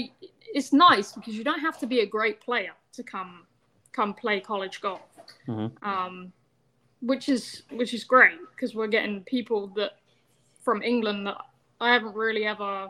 [0.53, 3.45] it's nice because you don't have to be a great player to come
[3.91, 5.01] come play college golf,
[5.47, 5.87] mm-hmm.
[5.87, 6.31] um,
[7.01, 9.91] which is which is great because we're getting people that
[10.63, 11.37] from England that
[11.79, 12.89] I haven't really ever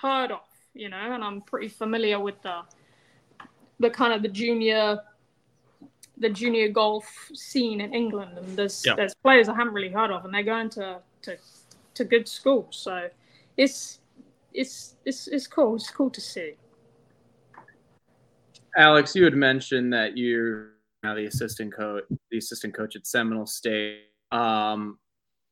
[0.00, 0.40] heard of,
[0.74, 2.60] you know, and I'm pretty familiar with the
[3.80, 5.00] the kind of the junior
[6.18, 8.94] the junior golf scene in England, and there's yeah.
[8.94, 11.36] there's players I haven't really heard of, and they're going to to,
[11.94, 13.08] to good schools, so
[13.56, 13.98] it's
[14.52, 15.74] it's it's it's cool.
[15.74, 16.54] It's cool to see.
[18.76, 20.73] Alex, you had mentioned that you're
[21.04, 24.00] now the assistant coach, the assistant coach at Seminole State.
[24.32, 24.98] Um,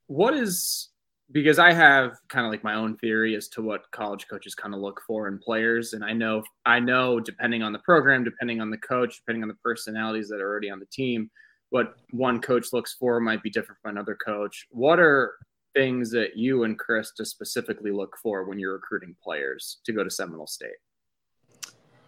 [0.06, 0.88] what is
[1.30, 4.74] because I have kind of like my own theory as to what college coaches kind
[4.74, 8.60] of look for in players, and I know I know depending on the program, depending
[8.60, 11.30] on the coach, depending on the personalities that are already on the team,
[11.70, 14.66] what one coach looks for might be different from another coach.
[14.70, 15.34] What are
[15.74, 20.10] things that you and Krista specifically look for when you're recruiting players to go to
[20.10, 20.70] Seminole State?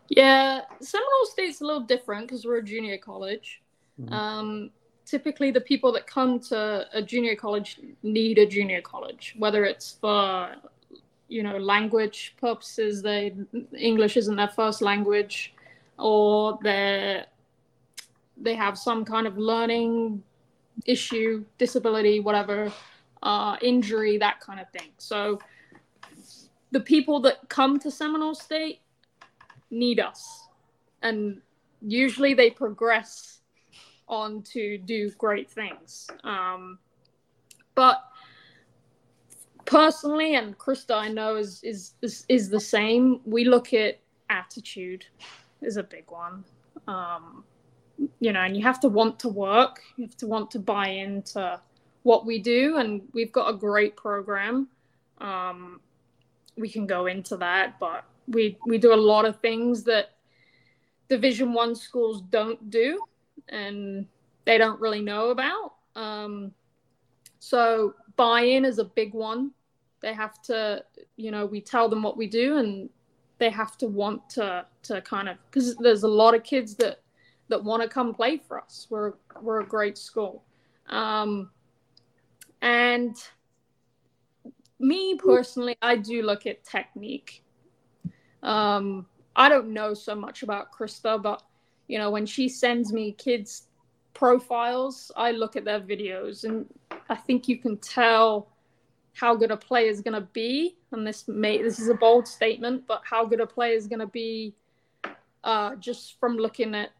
[0.08, 3.62] Yeah, Seminole State's a little different because we're a junior college.
[4.00, 4.12] Mm-hmm.
[4.12, 4.70] Um,
[5.04, 9.96] typically, the people that come to a junior college need a junior college, whether it's
[10.00, 10.54] for
[11.28, 13.34] you know language purposes, they
[13.76, 15.54] English isn't their first language,
[15.98, 17.24] or they
[18.36, 20.22] they have some kind of learning
[20.86, 22.72] issue, disability, whatever,
[23.22, 24.90] uh, injury, that kind of thing.
[24.98, 25.38] So
[26.72, 28.80] the people that come to Seminole State
[29.74, 30.48] need us.
[31.02, 31.40] And
[31.82, 33.40] usually they progress
[34.08, 36.08] on to do great things.
[36.22, 36.78] Um,
[37.74, 38.02] but
[39.64, 43.20] personally, and Krista, I know is, is is is the same.
[43.24, 43.98] We look at
[44.30, 45.06] attitude
[45.62, 46.44] is a big one.
[46.86, 47.44] Um,
[48.20, 49.80] you know, and you have to want to work.
[49.96, 51.60] You have to want to buy into
[52.02, 54.68] what we do, and we've got a great program.
[55.18, 55.80] Um,
[56.56, 60.10] we can go into that, but we we do a lot of things that
[61.08, 63.00] division one schools don't do
[63.48, 64.06] and
[64.44, 65.74] they don't really know about.
[65.96, 66.52] Um,
[67.38, 69.52] so buy-in is a big one.
[70.00, 70.84] They have to
[71.16, 72.88] you know we tell them what we do and
[73.38, 77.00] they have to want to to kind of because there's a lot of kids that
[77.48, 78.86] that want to come play for us.
[78.90, 80.44] We're we're a great school.
[80.88, 81.50] Um,
[82.64, 83.16] and
[84.80, 87.43] me personally i do look at technique
[88.44, 91.42] um, I don't know so much about Krista, but
[91.88, 93.64] you know, when she sends me kids'
[94.14, 96.66] profiles, I look at their videos, and
[97.08, 98.48] I think you can tell
[99.14, 100.76] how good a player is going to be.
[100.92, 104.00] And this may this is a bold statement, but how good a player is going
[104.00, 104.54] to be
[105.42, 106.90] uh, just from looking at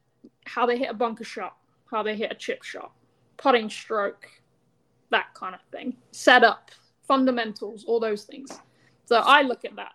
[0.47, 1.57] how they hit a bunker shot,
[1.91, 2.93] how they hit a chip shot,
[3.37, 4.27] putting stroke,
[5.11, 6.71] that kind of thing, setup,
[7.07, 8.51] fundamentals, all those things.
[9.07, 9.93] So I look at that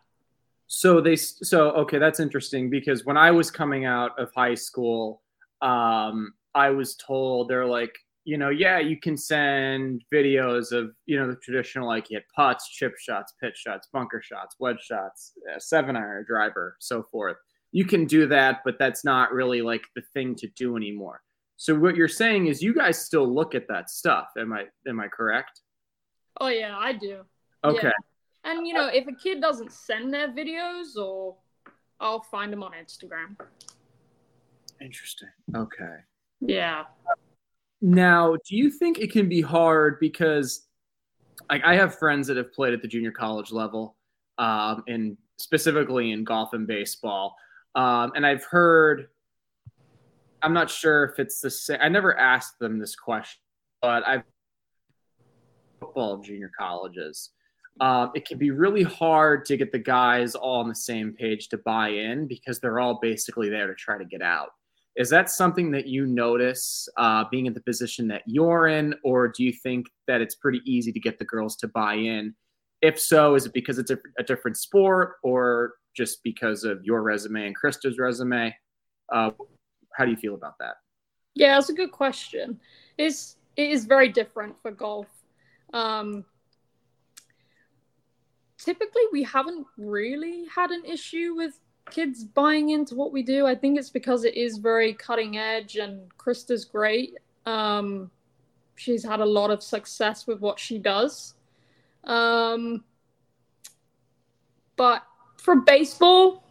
[0.72, 5.24] so they so okay, that's interesting because when I was coming out of high school,
[5.62, 7.96] um, I was told they're like
[8.30, 12.26] you know, yeah, you can send videos of, you know, the traditional like you hit
[12.36, 17.38] putts, chip shots, pitch shots, bunker shots, wedge shots, uh, seven iron driver, so forth.
[17.72, 21.24] You can do that, but that's not really like the thing to do anymore.
[21.58, 24.28] So what you're saying is you guys still look at that stuff.
[24.38, 25.62] Am I am I correct?
[26.40, 27.22] Oh yeah, I do.
[27.64, 27.88] Okay.
[27.88, 27.92] Yeah.
[28.50, 31.36] And you know, if a kid doesn't send their videos, or
[32.00, 33.38] I'll find them on Instagram.
[34.82, 35.30] Interesting.
[35.56, 35.98] Okay.
[36.42, 36.86] Yeah.
[37.82, 40.68] Now, do you think it can be hard because
[41.50, 43.96] like I have friends that have played at the junior college level,
[44.38, 47.36] um, and specifically in golf and baseball.
[47.76, 49.08] Um, and I've heard
[50.42, 51.78] I'm not sure if it's the same.
[51.82, 53.42] I never asked them this question,
[53.82, 54.24] but I've
[55.80, 57.32] football junior colleges.
[57.82, 61.48] Um, it can be really hard to get the guys all on the same page
[61.50, 64.50] to buy in because they're all basically there to try to get out.
[64.96, 69.30] Is that something that you notice uh, being in the position that you're in, or
[69.30, 72.36] do you think that it's pretty easy to get the girls to buy in?
[72.82, 77.02] If so, is it because it's a, a different sport, or just because of your
[77.02, 78.54] resume and Krista's resume?
[79.12, 79.32] Uh,
[79.96, 80.76] how do you feel about that?
[81.34, 82.60] Yeah, that's a good question.
[82.98, 85.08] It's it is very different for golf.
[85.74, 86.26] Um,
[88.60, 93.48] typically, we haven't really had an issue with kids buying into what we do.
[93.48, 97.18] I think it's because it is very cutting edge, and Krista's great.
[97.46, 98.12] Um,
[98.76, 101.34] she's had a lot of success with what she does.
[102.04, 102.84] Um,
[104.76, 105.04] but
[105.38, 106.44] for baseball,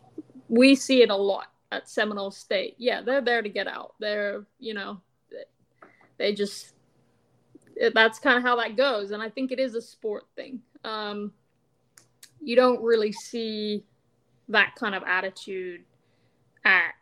[0.49, 2.75] we see it a lot at Seminole State.
[2.79, 3.95] Yeah, they're there to get out.
[4.01, 5.01] They're, you know,
[6.19, 6.75] they just
[7.95, 10.61] that's kind of how that goes and I think it is a sport thing.
[10.85, 11.33] Um
[12.43, 13.84] you don't really see
[14.49, 15.82] that kind of attitude
[16.64, 16.93] at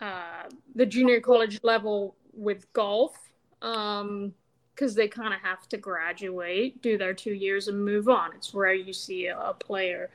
[0.00, 3.16] uh, the junior college level with golf
[3.62, 4.32] um
[4.74, 8.34] because they kind of have to graduate, do their two years, and move on.
[8.34, 10.10] It's rare you see a, a player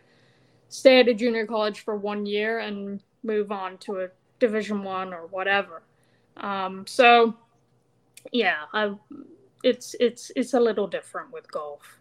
[0.72, 4.07] stay at a junior college for one year and move on to a
[4.39, 5.84] division one or whatever
[6.38, 7.36] um, so
[8.32, 8.95] yeah I,
[9.63, 11.99] it's it's it's a little different with golf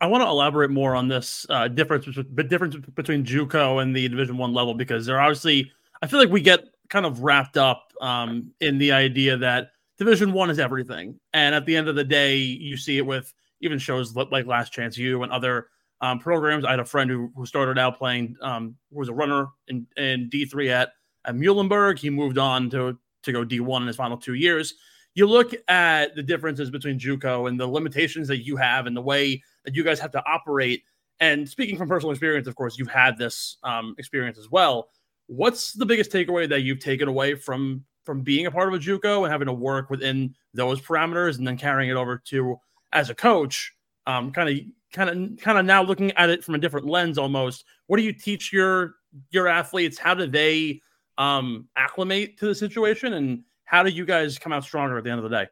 [0.00, 2.06] I want to elaborate more on this uh, difference,
[2.48, 5.72] difference between JUCO and the Division One level because they're obviously.
[6.00, 10.32] I feel like we get kind of wrapped up um, in the idea that Division
[10.32, 13.78] One is everything, and at the end of the day, you see it with even
[13.78, 15.68] shows like Last Chance U and other
[16.00, 16.64] um, programs.
[16.64, 20.30] I had a friend who, who started out playing, um, was a runner in, in
[20.30, 20.90] D3 at,
[21.24, 21.98] at Muhlenberg.
[21.98, 24.74] He moved on to, to go D1 in his final two years.
[25.14, 29.02] You look at the differences between JUCO and the limitations that you have and the
[29.02, 30.82] way that you guys have to operate.
[31.20, 34.90] And speaking from personal experience, of course, you've had this um, experience as well.
[35.26, 38.78] What's the biggest takeaway that you've taken away from from being a part of a
[38.78, 42.58] JUCO and having to work within those parameters and then carrying it over to
[42.92, 43.74] as a coach?
[44.06, 47.18] Um, kind of kind of kind of now looking at it from a different lens
[47.18, 48.94] almost what do you teach your
[49.30, 50.80] your athletes how do they
[51.18, 55.10] um acclimate to the situation and how do you guys come out stronger at the
[55.10, 55.46] end of the day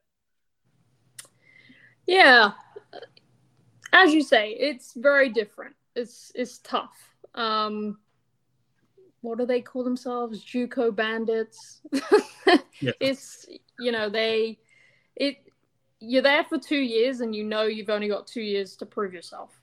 [2.07, 2.53] yeah
[3.97, 7.99] as you say it's very different it's it's tough um
[9.23, 11.81] what do they call themselves juco bandits
[12.81, 12.93] yeah.
[13.01, 13.47] it's
[13.81, 14.59] you know they
[15.17, 15.47] it
[16.01, 19.13] you're there for two years and you know you've only got two years to prove
[19.13, 19.59] yourself.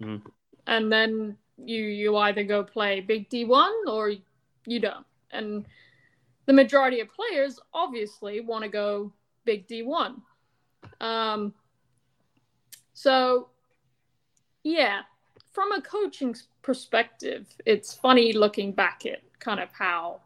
[0.00, 0.22] Mm.
[0.66, 4.12] And then you you either go play big D1 or
[4.66, 5.06] you don't.
[5.30, 5.66] And
[6.46, 9.12] the majority of players obviously want to go
[9.44, 10.20] big D1.
[11.00, 11.54] Um,
[12.94, 13.48] so,
[14.66, 15.02] yeah,
[15.52, 20.22] from a coaching perspective, it's funny looking back at kind of how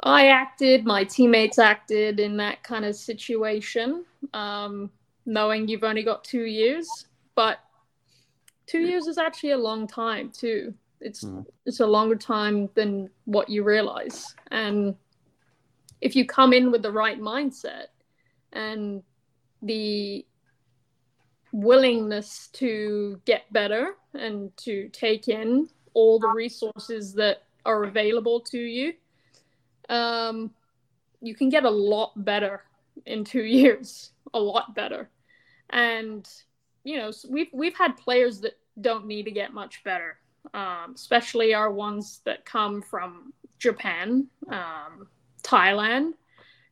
[0.00, 4.90] I acted, my teammates acted in that kind of situation, um,
[5.26, 6.88] knowing you've only got two years.
[7.34, 7.58] But
[8.64, 10.72] two years is actually a long time too.
[11.02, 11.44] It's mm.
[11.66, 14.34] it's a longer time than what you realize.
[14.50, 14.94] And
[16.00, 17.88] if you come in with the right mindset
[18.54, 19.02] and
[19.60, 20.24] the
[21.56, 28.58] willingness to get better and to take in all the resources that are available to
[28.58, 28.92] you
[29.88, 30.50] um,
[31.20, 32.62] you can get a lot better
[33.04, 35.10] in two years, a lot better.
[35.70, 36.28] And
[36.84, 40.18] you know, we've we've had players that don't need to get much better,
[40.54, 45.08] um, especially our ones that come from Japan, um,
[45.42, 46.12] Thailand.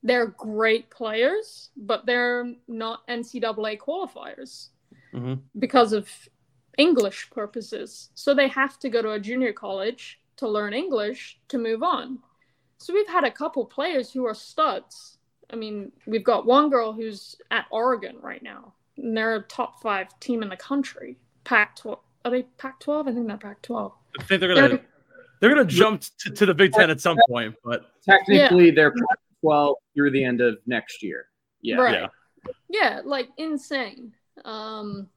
[0.04, 4.68] They're great players, but they're not NCAA qualifiers
[5.14, 5.34] mm-hmm.
[5.58, 6.08] because of
[6.76, 8.10] English purposes.
[8.14, 12.18] So they have to go to a junior college to learn English to move on.
[12.78, 15.14] So we've had a couple players who are studs
[15.50, 19.80] I mean, we've got one girl who's at Oregon right now, and they're a top
[19.80, 21.18] five team in the country.
[21.44, 21.98] Pac 12.
[22.24, 23.08] Are they Pac 12?
[23.08, 23.92] I think they're Pac 12.
[24.18, 24.80] I think they're going to.
[25.40, 28.72] They're going to jump to, to, the Big Ten at some point, but technically yeah.
[28.74, 31.26] they're Pac 12 through the end of next year.
[31.60, 31.76] Yeah.
[31.76, 31.94] Right.
[31.94, 32.08] Yeah.
[32.70, 34.12] Yeah, like insane.
[34.44, 35.08] Um,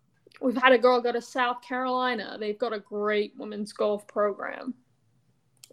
[0.42, 2.38] we've had a girl go to South Carolina.
[2.40, 4.74] They've got a great women's golf program.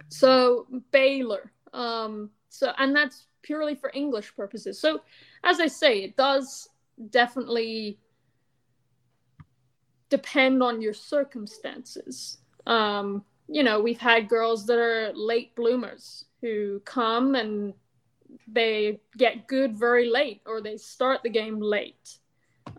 [0.08, 1.52] So Baylor.
[1.72, 4.80] Um, so and that's purely for English purposes.
[4.80, 5.02] So
[5.42, 6.68] as I say, it does
[7.10, 7.98] definitely
[10.08, 12.38] depend on your circumstances.
[12.66, 17.74] Um, you know, we've had girls that are late bloomers who come and
[18.48, 22.18] they get good very late or they start the game late.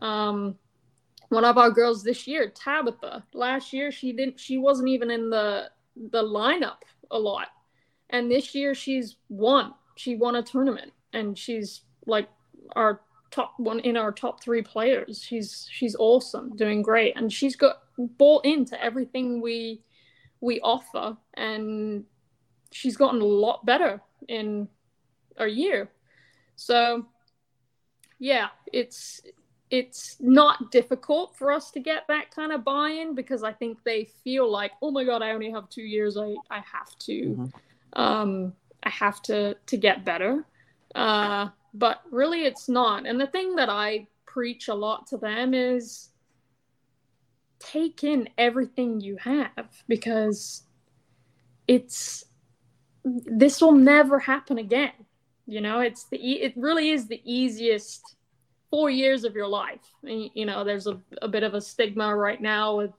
[0.01, 0.57] Um,
[1.29, 5.29] one of our girls this year, Tabitha, last year she didn't she wasn't even in
[5.29, 6.77] the the lineup
[7.11, 7.47] a lot.
[8.09, 9.73] And this year she's won.
[9.95, 12.29] She won a tournament and she's like
[12.75, 15.21] our top one in our top three players.
[15.23, 17.17] She's she's awesome, doing great.
[17.17, 19.81] And she's got bought into everything we
[20.41, 22.03] we offer and
[22.71, 24.67] she's gotten a lot better in
[25.37, 25.89] a year.
[26.55, 27.07] So
[28.19, 29.21] yeah, it's
[29.75, 34.05] it's not difficult for us to get that kind of buy-in because I think they
[34.23, 38.01] feel like, oh my god, I only have two years, I I have to, mm-hmm.
[38.01, 38.53] um,
[38.83, 40.45] I have to to get better.
[40.93, 43.05] Uh, but really, it's not.
[43.05, 46.09] And the thing that I preach a lot to them is
[47.59, 50.63] take in everything you have because
[51.67, 52.25] it's
[53.03, 54.93] this will never happen again.
[55.45, 58.15] You know, it's the it really is the easiest
[58.69, 59.91] four years of your life.
[60.03, 62.91] You know, there's a, a bit of a stigma right now with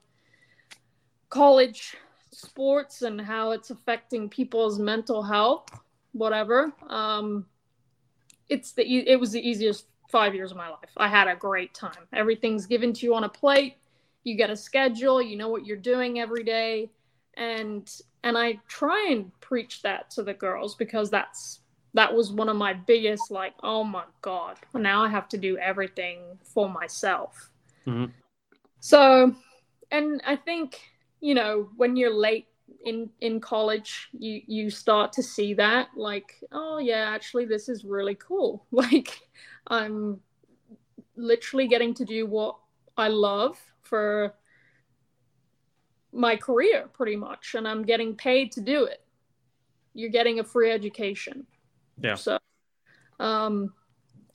[1.28, 1.96] college
[2.30, 5.68] sports and how it's affecting people's mental health,
[6.12, 6.72] whatever.
[6.88, 7.46] Um,
[8.48, 10.90] it's the it was the easiest five years of my life.
[10.96, 12.06] I had a great time.
[12.12, 13.76] Everything's given to you on a plate.
[14.24, 15.20] You get a schedule.
[15.20, 16.90] You know what you're doing every day,
[17.34, 17.90] and
[18.22, 21.60] and I try and preach that to the girls because that's
[21.96, 25.56] that was one of my biggest like oh my god now i have to do
[25.58, 27.50] everything for myself.
[27.86, 28.12] Mm-hmm.
[28.80, 29.34] so
[29.90, 30.80] and i think
[31.20, 32.46] you know when you're late
[32.84, 37.84] in in college you you start to see that like oh yeah actually this is
[37.84, 38.66] really cool.
[38.72, 39.20] Like
[39.68, 40.20] i'm
[41.16, 42.56] literally getting to do what
[42.96, 44.34] i love for
[46.12, 49.02] my career pretty much and i'm getting paid to do it.
[49.94, 51.46] You're getting a free education
[52.00, 52.14] yeah.
[52.14, 52.38] So
[53.20, 53.72] um,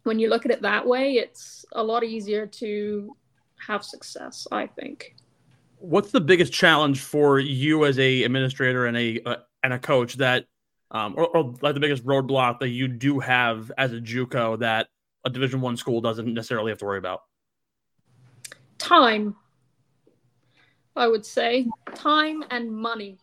[0.04, 3.16] when you look at it that way, it's a lot easier to
[3.68, 5.16] have success, I think.
[5.78, 10.16] What's the biggest challenge for you as a administrator and a uh, and a coach
[10.18, 10.46] that
[10.92, 14.88] um, or, or, like the biggest roadblock that you do have as a JUCO that
[15.24, 17.22] a Division One school doesn't necessarily have to worry about?
[18.78, 19.36] Time,
[20.96, 23.20] I would say, time and money.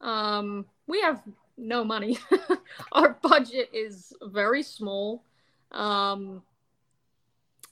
[0.00, 1.22] Um, we have
[1.62, 2.18] no money.
[2.92, 5.24] Our budget is very small.
[5.70, 6.42] Um,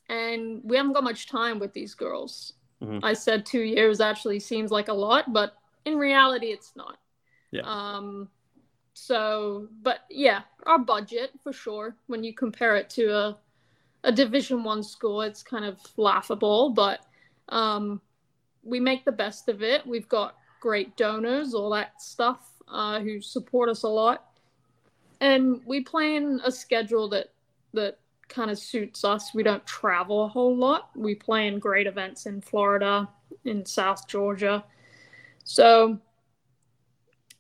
[0.09, 2.55] and we haven't got much time with these girls.
[2.83, 3.05] Mm-hmm.
[3.05, 6.99] I said two years actually seems like a lot, but in reality, it's not.
[7.51, 7.63] Yeah.
[7.65, 8.29] Um,
[8.95, 11.97] so, but yeah, our budget for sure.
[12.07, 13.39] When you compare it to a
[14.03, 17.01] a Division One school, it's kind of laughable, but
[17.51, 18.01] um,
[18.63, 19.87] we make the best of it.
[19.87, 22.41] We've got great donors, all that stuff
[22.71, 24.31] uh, who support us a lot,
[25.21, 27.29] and we plan a schedule that
[27.75, 27.99] that
[28.29, 29.35] kind of suits us.
[29.35, 30.91] We don't travel a whole lot.
[30.97, 33.09] We plan great events in Florida,
[33.45, 34.65] in South Georgia,
[35.45, 35.99] so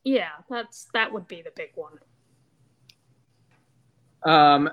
[0.04, 1.98] yeah, that's that would be the big one.
[4.24, 4.70] Um,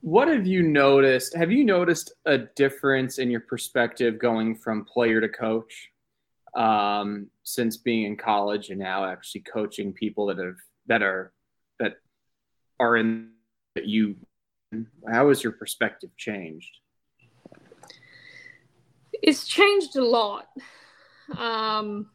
[0.00, 1.34] what have you noticed?
[1.36, 5.90] Have you noticed a difference in your perspective going from player to coach?
[6.54, 11.32] Um, since being in college and now actually coaching people that have that are
[11.78, 11.94] that
[12.78, 13.30] are in
[13.74, 14.16] that you
[15.10, 16.78] how has your perspective changed?
[19.12, 20.48] It's changed a lot.
[21.36, 22.10] Um,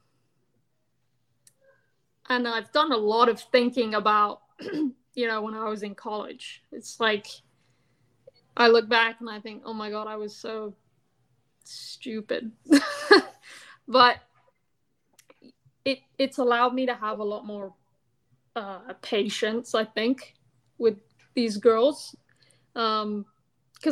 [2.27, 4.41] and i've done a lot of thinking about
[5.13, 6.63] you know when i was in college.
[6.71, 7.27] It's like
[8.57, 10.73] i look back and i think oh my god i was so
[11.63, 12.51] stupid.
[13.87, 14.17] But
[15.85, 17.73] it it's allowed me to have a lot more
[18.55, 20.35] uh, patience, I think,
[20.77, 20.97] with
[21.35, 22.15] these girls,
[22.73, 23.25] because um,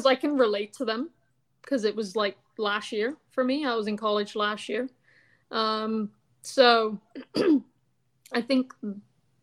[0.07, 1.11] I can relate to them.
[1.61, 3.65] Because it was like last year for me.
[3.65, 4.89] I was in college last year,
[5.51, 6.99] um, so
[8.33, 8.73] I think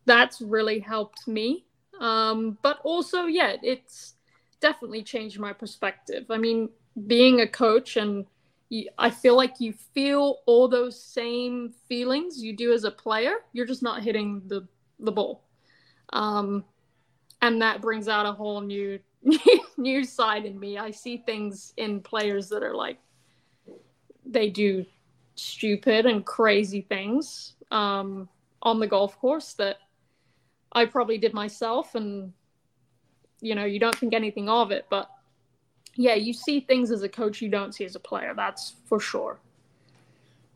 [0.05, 1.65] that's really helped me
[1.99, 4.15] Um, but also, yeah, it's
[4.59, 6.25] definitely changed my perspective.
[6.31, 6.69] I mean,
[7.07, 8.25] being a coach and
[8.97, 13.33] I feel like you feel all those same feelings you do as a player.
[13.51, 14.67] You're just not hitting the
[14.99, 15.43] the ball,
[16.13, 16.63] um,
[17.41, 18.99] and that brings out a whole new
[19.77, 20.77] new side in me.
[20.77, 22.97] I see things in players that are like
[24.25, 24.85] they do
[25.35, 28.29] stupid and crazy things um,
[28.61, 29.79] on the golf course that
[30.71, 32.31] I probably did myself, and
[33.41, 35.09] you know you don't think anything of it, but
[35.95, 38.33] yeah, you see things as a coach you don't see as a player.
[38.35, 39.39] That's for sure.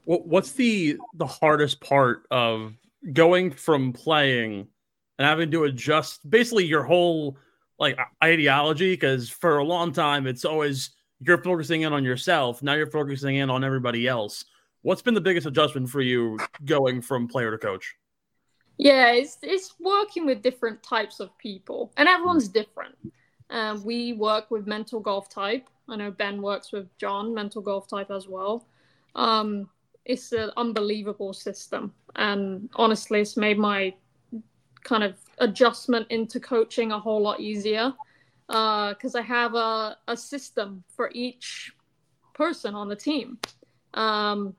[0.05, 2.73] What's the the hardest part of
[3.11, 4.67] going from playing
[5.17, 7.37] and having to adjust basically your whole
[7.79, 8.93] like ideology?
[8.93, 12.61] Because for a long time, it's always you're focusing in on yourself.
[12.61, 14.45] Now you're focusing in on everybody else.
[14.83, 17.95] What's been the biggest adjustment for you going from player to coach?
[18.77, 22.95] Yeah, it's it's working with different types of people, and everyone's different.
[23.49, 25.67] Um, we work with mental golf type.
[25.87, 28.65] I know Ben works with John, mental golf type as well.
[29.13, 29.69] Um,
[30.05, 31.93] it's an unbelievable system.
[32.15, 33.93] And honestly, it's made my
[34.83, 37.93] kind of adjustment into coaching a whole lot easier
[38.47, 41.73] because uh, I have a, a system for each
[42.33, 43.39] person on the team.
[43.93, 44.55] Um,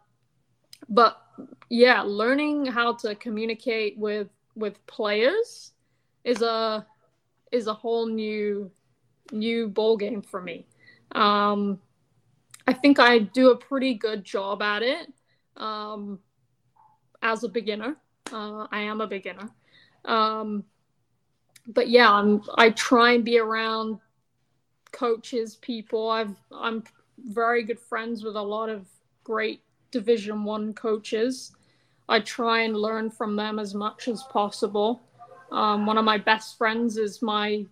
[0.89, 1.22] but
[1.68, 5.72] yeah, learning how to communicate with with players
[6.24, 6.87] is a
[7.53, 8.70] is a whole new
[9.33, 10.66] new ball game for me.
[11.12, 11.81] Um,
[12.66, 15.12] I think I do a pretty good job at it
[15.57, 16.18] um,
[17.22, 17.97] as a beginner.
[18.33, 19.49] Uh, I am a beginner,
[20.05, 20.64] um,
[21.68, 22.43] but yeah, I'm.
[22.57, 24.01] I try and be around
[24.91, 26.11] coaches, people.
[26.11, 26.83] I've I'm
[27.18, 28.87] very good friends with a lot of
[29.22, 29.62] great
[29.93, 31.53] Division One coaches.
[32.09, 35.03] I try and learn from them as much as possible.
[35.53, 37.64] Um, one of my best friends is my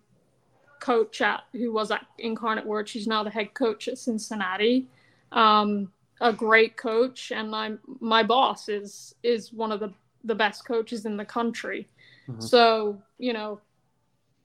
[0.79, 2.87] coach at who was at Incarnate Word.
[2.87, 4.87] She's now the head coach at Cincinnati.
[5.31, 10.65] Um, a great coach, and I'm my boss is is one of the the best
[10.65, 11.87] coaches in the country.
[12.27, 12.41] Mm-hmm.
[12.41, 13.59] So you know,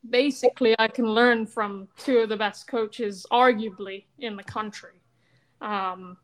[0.09, 5.01] basically, I can learn from two of the best coaches, arguably in the country.
[5.61, 6.17] Um,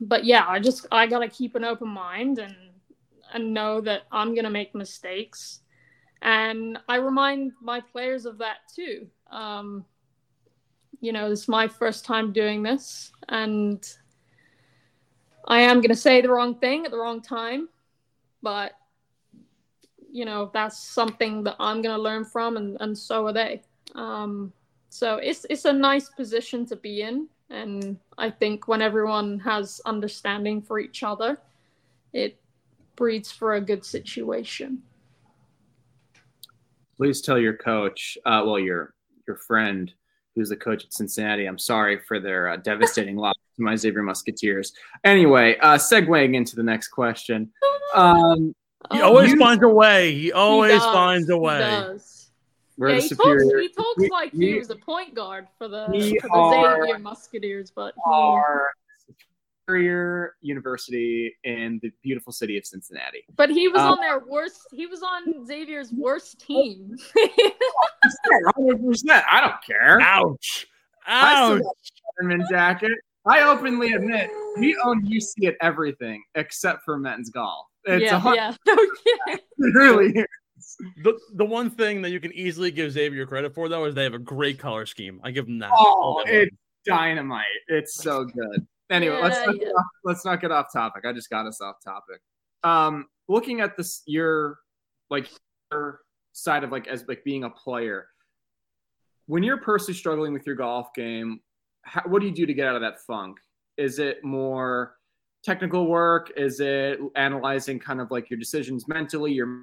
[0.00, 2.54] but yeah, I just I gotta keep an open mind and
[3.32, 5.61] and know that I'm gonna make mistakes
[6.22, 9.08] and I remind my players of that too.
[9.30, 9.84] Um,
[11.00, 13.84] you know, this is my first time doing this, and
[15.46, 17.68] I am going to say the wrong thing at the wrong time,
[18.40, 18.72] but
[20.12, 23.62] you know that's something that I'm going to learn from, and, and so are they.
[23.96, 24.52] Um,
[24.90, 29.80] so it's it's a nice position to be in, and I think when everyone has
[29.84, 31.38] understanding for each other,
[32.12, 32.38] it
[32.94, 34.82] breeds for a good situation
[37.02, 38.94] please tell your coach, uh, well, your
[39.26, 39.92] your friend
[40.36, 41.46] who's the coach at Cincinnati.
[41.46, 44.72] I'm sorry for their uh, devastating loss to my Xavier Musketeers.
[45.02, 47.50] Anyway, uh, segueing into the next question.
[47.94, 48.54] Um,
[48.90, 50.14] he always you, finds a way.
[50.14, 51.60] He always he finds a way.
[51.60, 51.92] yeah,
[53.00, 55.84] he talks, he talks we, like we, he was a point guard for the,
[56.22, 58.70] for the Xavier Musketeers, but he, are
[59.76, 63.24] Xavier University in the beautiful city of Cincinnati.
[63.36, 64.68] But he was um, on their worst.
[64.72, 66.96] He was on Xavier's worst team.
[68.56, 69.24] Hundred percent.
[69.30, 70.00] I don't care.
[70.00, 70.66] Ouch!
[71.06, 71.62] Ouch!
[72.20, 72.92] I jacket.
[73.24, 77.66] I openly admit we own UC at everything except for men's golf.
[77.84, 78.54] It's yeah, a, yeah.
[78.68, 79.42] Okay.
[79.58, 80.76] It really is.
[81.04, 84.02] The the one thing that you can easily give Xavier credit for though is they
[84.02, 85.20] have a great color scheme.
[85.22, 85.70] I give them that.
[85.72, 86.54] Oh, it's
[86.84, 87.44] dynamite!
[87.68, 88.66] It's so good.
[88.92, 89.68] Anyway, yeah, let's not yeah.
[89.68, 91.04] off, let's not get off topic.
[91.06, 92.20] I just got us off topic.
[92.62, 94.58] Um, looking at this, your
[95.10, 95.28] like
[95.70, 96.00] your
[96.32, 98.06] side of like as like being a player,
[99.26, 101.40] when you're personally struggling with your golf game,
[101.82, 103.38] how, what do you do to get out of that funk?
[103.78, 104.96] Is it more
[105.42, 106.30] technical work?
[106.36, 109.62] Is it analyzing kind of like your decisions mentally, your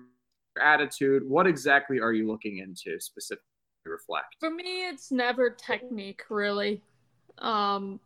[0.59, 1.21] attitude?
[1.27, 3.45] What exactly are you looking into specifically?
[3.85, 4.35] Reflect.
[4.39, 6.83] For me, it's never technique really.
[7.39, 7.99] Um,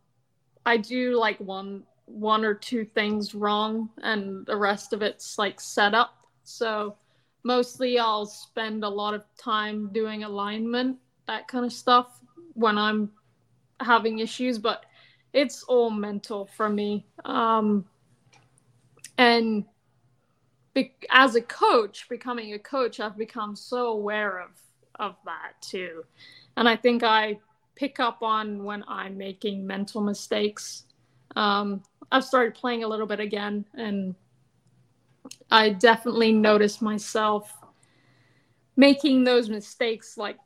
[0.66, 5.60] I do like one one or two things wrong and the rest of it's like
[5.60, 6.28] set up.
[6.44, 6.96] So
[7.44, 10.98] mostly I'll spend a lot of time doing alignment,
[11.28, 12.20] that kind of stuff
[12.54, 13.12] when I'm
[13.80, 14.86] having issues, but
[15.32, 17.06] it's all mental for me.
[17.26, 17.86] Um,
[19.18, 19.66] and
[20.74, 24.50] be- as a coach, becoming a coach, I've become so aware of
[25.00, 26.04] of that too.
[26.56, 27.40] And I think I
[27.76, 30.86] pick up on when I'm making mental mistakes.
[31.36, 34.16] Um, I've started playing a little bit again, and
[35.52, 37.52] I definitely notice myself
[38.76, 40.38] making those mistakes like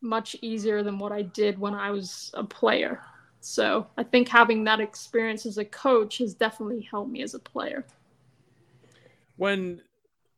[0.00, 3.00] much easier than what I did when I was a player.
[3.40, 7.38] So I think having that experience as a coach has definitely helped me as a
[7.38, 7.84] player.
[9.36, 9.80] When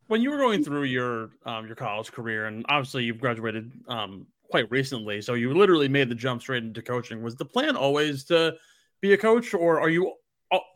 [0.09, 4.27] when you were going through your um, your college career, and obviously you've graduated um,
[4.51, 7.23] quite recently, so you literally made the jump straight into coaching.
[7.23, 8.57] Was the plan always to
[9.01, 10.13] be a coach, or are you,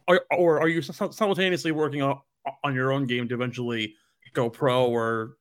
[0.08, 2.18] or, or are you simultaneously working on,
[2.62, 3.94] on your own game to eventually
[4.32, 5.36] go pro or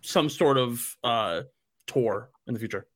[0.00, 1.42] some sort of uh,
[1.86, 2.86] tour in the future?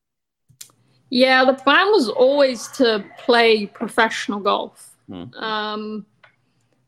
[1.10, 4.94] Yeah, the plan was always to play professional golf.
[5.08, 5.32] Hmm.
[5.34, 6.06] Um,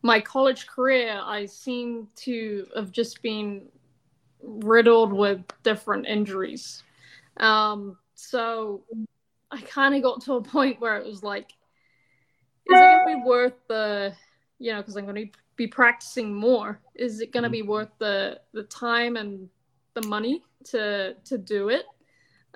[0.03, 3.67] my college career, I seem to have just been
[4.43, 6.83] riddled with different injuries.
[7.41, 8.85] Um, so
[9.51, 11.53] I kind of got to a point where it was like,
[12.67, 14.13] is it going to be worth the,
[14.59, 16.81] you know, because I'm going to be practicing more.
[16.95, 19.49] Is it going to be worth the the time and
[19.95, 21.87] the money to to do it?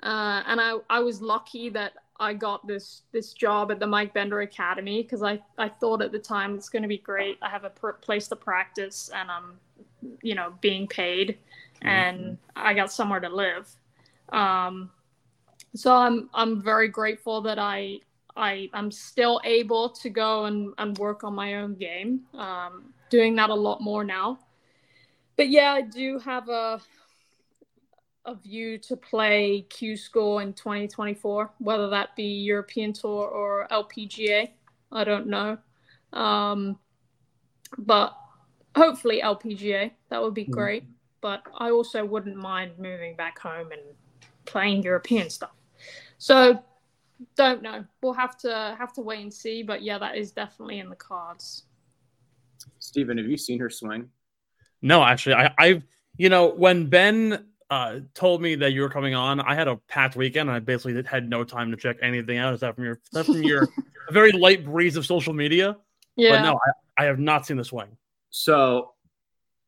[0.01, 4.13] Uh, and I, I was lucky that I got this this job at the Mike
[4.13, 7.37] Bender Academy because I, I thought at the time it's going to be great.
[7.41, 9.59] I have a pr- place to practice and I'm,
[10.21, 11.37] you know, being paid,
[11.75, 11.87] mm-hmm.
[11.87, 13.69] and I got somewhere to live.
[14.29, 14.91] Um,
[15.75, 17.99] so I'm I'm very grateful that I
[18.35, 22.21] I I'm still able to go and, and work on my own game.
[22.33, 24.39] Um, doing that a lot more now.
[25.37, 26.81] But yeah, I do have a
[28.25, 34.49] a view to play Q School in 2024, whether that be European Tour or LPGA.
[34.91, 35.57] I don't know.
[36.11, 36.79] Um,
[37.77, 38.17] but
[38.75, 39.91] hopefully LPGA.
[40.09, 40.51] That would be mm.
[40.51, 40.83] great.
[40.83, 40.91] Mm-hmm.
[41.21, 43.81] But I also wouldn't mind moving back home and
[44.45, 45.51] playing European stuff.
[46.17, 46.63] So
[47.35, 47.85] don't know.
[48.01, 49.63] We'll have to have to wait and see.
[49.63, 51.63] But yeah, that is definitely in the cards.
[52.79, 54.09] Stephen, have you seen her swing?
[54.81, 55.83] No, actually, I, I've
[56.17, 59.77] you know when Ben uh, told me that you were coming on, I had a
[59.87, 60.51] packed weekend.
[60.51, 63.67] I basically had no time to check anything out except from your from your
[64.11, 65.77] very light breeze of social media.
[66.15, 66.31] Yeah.
[66.31, 66.59] But no,
[66.97, 67.97] I, I have not seen the swing.
[68.29, 68.93] So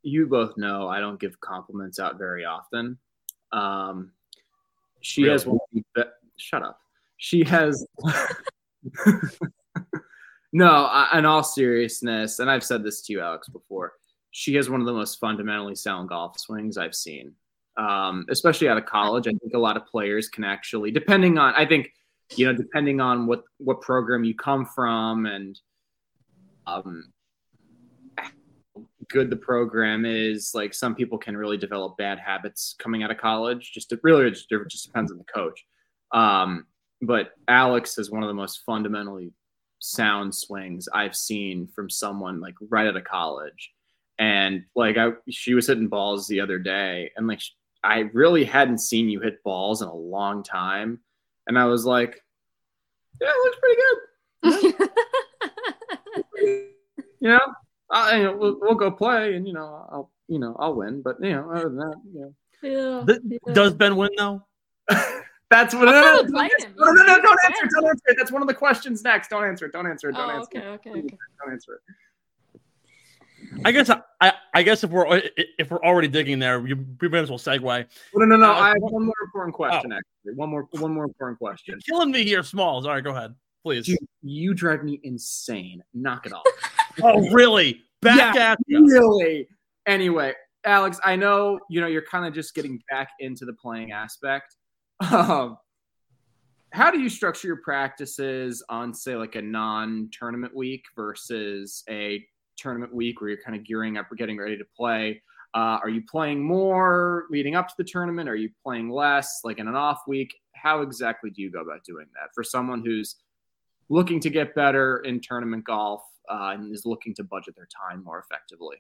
[0.04, 2.98] you both know I don't give compliments out very often.
[3.52, 4.12] Um,
[5.02, 5.32] she really?
[5.34, 5.60] has one.
[5.74, 6.04] Be-
[6.38, 6.80] shut up.
[7.18, 7.86] She has.
[10.54, 13.93] no, I, in all seriousness, and I've said this to you, Alex, before.
[14.32, 17.34] She has one of the most fundamentally sound golf swings I've seen
[17.78, 19.28] um, especially out of college.
[19.28, 21.93] I think a lot of players can actually, depending on, I think,
[22.36, 25.58] you know, depending on what what program you come from and
[26.66, 27.14] um,
[29.10, 33.18] good the program is, like some people can really develop bad habits coming out of
[33.18, 33.72] college.
[33.74, 35.66] Just it really just, it just depends on the coach.
[36.12, 36.66] Um,
[37.01, 39.32] but Alex is one of the most fundamentally
[39.80, 43.72] sound swings I've seen from someone like right out of college.
[44.20, 47.41] And like I, she was hitting balls the other day, and like
[47.84, 50.99] I really hadn't seen you hit balls in a long time.
[51.47, 52.22] And I was like,
[53.22, 54.97] yeah, it looks pretty good.
[57.22, 57.39] you know,
[57.90, 61.02] I, you know we'll, we'll, go play and, you know, I'll, you know, I'll win.
[61.02, 62.34] But, you know, other than that, you know.
[62.62, 63.54] Yeah, yeah.
[63.54, 64.44] Does Ben win though?
[65.50, 65.86] That's what.
[65.86, 67.68] No, no, no, no, no, no, don't answer.
[67.74, 68.18] Don't answer it.
[68.18, 69.30] That's one of the questions next.
[69.30, 69.72] Don't answer it.
[69.72, 70.14] Don't answer it.
[70.16, 70.72] Don't oh, answer okay, it.
[70.72, 71.18] Okay, okay.
[71.42, 71.82] Don't answer it.
[73.64, 77.20] I guess I, I guess if we're if we're already digging there, we, we might
[77.20, 77.86] as well segue.
[78.16, 78.52] No, no, no.
[78.52, 79.94] Uh, I have one more important question.
[79.94, 79.98] Oh.
[79.98, 81.80] Actually, one more one more important question.
[81.86, 82.86] You're killing me here, Smalls.
[82.86, 83.34] All right, go ahead,
[83.64, 83.86] please.
[83.86, 85.84] Dude, you drive me insane.
[85.94, 86.44] Knock it off.
[87.04, 87.82] oh, really?
[88.02, 88.86] Back yeah, at you.
[88.86, 89.48] Really?
[89.86, 90.34] Anyway,
[90.66, 94.56] Alex, I know you know you're kind of just getting back into the playing aspect.
[95.12, 95.58] Um,
[96.74, 102.24] how do you structure your practices on, say, like a non-tournament week versus a
[102.58, 105.22] tournament week where you're kind of gearing up or getting ready to play?
[105.54, 108.28] Uh, are you playing more leading up to the tournament?
[108.28, 110.36] Are you playing less, like in an off week?
[110.54, 113.16] How exactly do you go about doing that for someone who's
[113.89, 118.04] looking to get better in tournament golf uh, and is looking to budget their time
[118.04, 118.78] more effectively?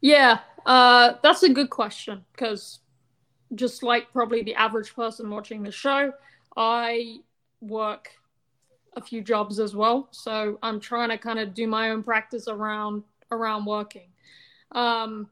[0.00, 2.80] Yeah, uh, that's a good question because
[3.54, 6.12] just like probably the average person watching the show,
[6.56, 7.18] I
[7.60, 8.10] work
[8.96, 10.08] a few jobs as well.
[10.10, 14.08] So I'm trying to kind of do my own practice around around working.
[14.72, 15.28] Um,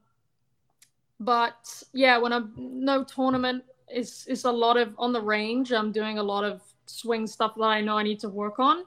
[1.21, 5.73] but yeah, when I'm no tournament, it's it's a lot of on the range.
[5.73, 8.85] I'm doing a lot of swing stuff that I know I need to work on.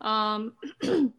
[0.00, 0.52] Um,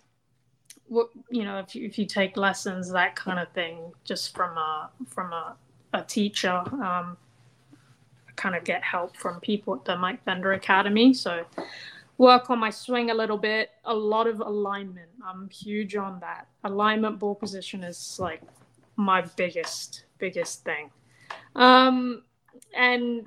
[0.88, 4.57] what you know, if you if you take lessons, that kind of thing, just from
[4.57, 5.55] a from a,
[5.93, 6.63] a teacher.
[6.81, 7.17] Um,
[8.36, 11.13] kind of get help from people at the Mike Bender Academy.
[11.13, 11.45] So
[12.17, 13.71] work on my swing a little bit.
[13.86, 15.09] A lot of alignment.
[15.25, 16.47] I'm huge on that.
[16.63, 18.41] Alignment ball position is like
[18.95, 20.89] my biggest, biggest thing.
[21.55, 22.23] Um,
[22.75, 23.25] and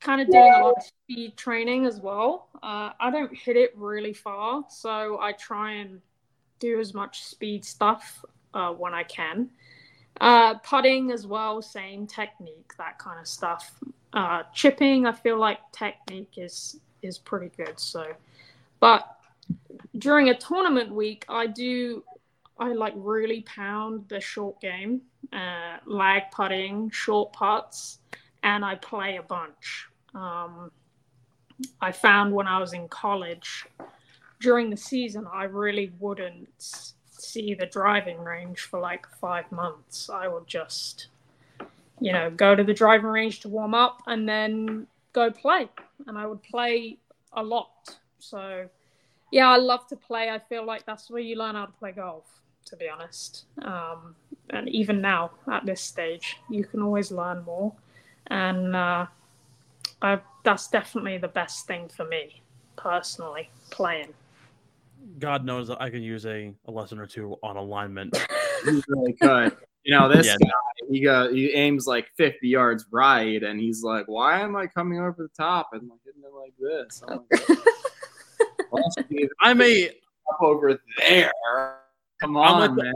[0.00, 2.48] kind of doing a lot of speed training as well.
[2.62, 6.00] Uh, I don't hit it really far, so I try and
[6.58, 9.50] do as much speed stuff uh, when I can.
[10.20, 13.78] Uh, putting as well, same technique, that kind of stuff.
[14.12, 17.78] Uh, chipping, I feel like technique is is pretty good.
[17.78, 18.12] So,
[18.80, 19.16] but
[19.98, 22.02] during a tournament week, I do
[22.58, 25.02] I like really pound the short game,
[25.32, 28.00] uh, lag putting, short putts,
[28.42, 29.86] and I play a bunch.
[30.14, 30.72] Um,
[31.80, 33.66] I found when I was in college
[34.40, 36.48] during the season, I really wouldn't
[37.10, 40.08] see the driving range for like five months.
[40.08, 41.08] I would just,
[42.00, 45.68] you know, go to the driving range to warm up and then go play.
[46.06, 46.98] And I would play
[47.32, 47.98] a lot.
[48.18, 48.68] So,
[49.32, 50.30] yeah, I love to play.
[50.30, 52.24] I feel like that's where you learn how to play golf,
[52.66, 53.44] to be honest.
[53.62, 54.14] Um,
[54.50, 57.72] and even now, at this stage, you can always learn more.
[58.28, 59.06] And uh,
[60.00, 62.42] I, that's definitely the best thing for me,
[62.76, 64.14] personally, playing.
[65.18, 68.16] God knows that I could use a, a lesson or two on alignment.
[68.66, 69.56] You really could.
[69.84, 70.36] You know, this Yeah.
[70.40, 70.50] guy,
[70.90, 74.98] he go he aims like 50 yards right, and he's like, Why am I coming
[75.00, 77.02] over the top and like hitting it like this?
[77.08, 77.48] I'm like,
[78.70, 78.84] well,
[79.40, 81.32] I'm a up over there.
[82.20, 82.94] Come I'm on, with the- man.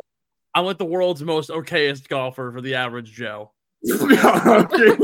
[0.54, 3.52] I'm like the world's most okayest golfer for the average Joe.
[3.90, 4.96] okay.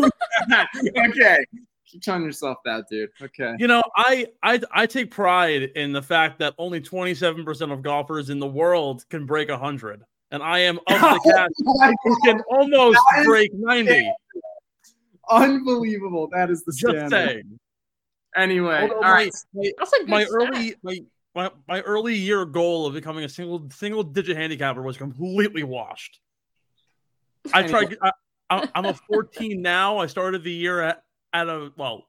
[1.08, 1.44] okay.
[1.90, 3.08] Keep telling yourself that, dude.
[3.20, 3.54] Okay.
[3.58, 8.28] You know, I I I take pride in the fact that only 27% of golfers
[8.30, 10.02] in the world can break 100.
[10.30, 14.12] And I am of the cast who can almost That is- break 90.
[15.30, 16.28] Unbelievable.
[16.32, 17.10] That is the Just standard.
[17.10, 17.58] saying.
[18.36, 19.32] Anyway, Although all my, right.
[19.54, 20.34] my, That's a good my stat.
[20.34, 20.98] early my,
[21.34, 26.20] my my early year goal of becoming a single single digit handicapper was completely washed.
[27.52, 27.96] I tried.
[28.02, 28.12] I,
[28.50, 29.98] I- I'm a 14 now.
[29.98, 31.02] I started the year at,
[31.32, 32.06] at a well.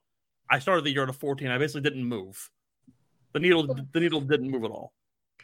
[0.50, 1.50] I started the year at a 14.
[1.50, 2.50] I basically didn't move.
[3.34, 4.94] The needle the needle didn't move at all.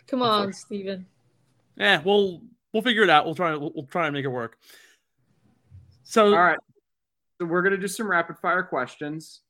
[0.08, 1.06] Come on, Steven.
[1.78, 2.42] Yeah, we'll
[2.74, 3.26] we'll figure it out.
[3.26, 4.58] We'll try we'll, we'll try and make it work.
[6.04, 6.58] So All right.
[7.40, 9.42] So we're gonna do some rapid fire questions.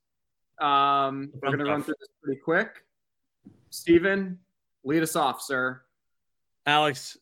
[0.60, 2.70] Um, we're gonna run through this pretty quick.
[3.70, 4.38] Steven,
[4.84, 5.82] lead us off, sir.
[6.66, 7.16] Alex,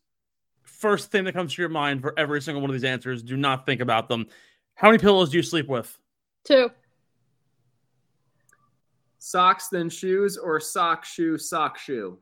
[0.63, 3.37] first thing that comes to your mind for every single one of these answers, do
[3.37, 4.27] not think about them.
[4.75, 5.99] How many pillows do you sleep with?
[6.45, 6.71] Two.
[9.25, 12.19] Socks then shoes or sock shoe sock shoe?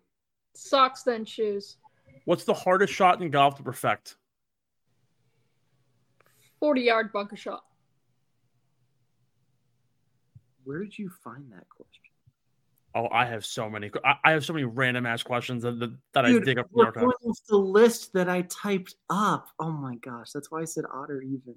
[0.54, 1.78] Socks then shoes.
[2.26, 4.14] What's the hardest shot in golf to perfect?
[6.60, 7.64] 40 yard bunker shot.
[10.62, 12.04] Where did you find that question?
[12.94, 13.90] Oh, I have so many.
[14.04, 16.72] I, I have so many random ass questions that, that, that I dig up from
[16.72, 17.04] we're the archives.
[17.04, 19.48] going off the list that I typed up.
[19.58, 21.56] Oh my gosh, that's why I said odd or even.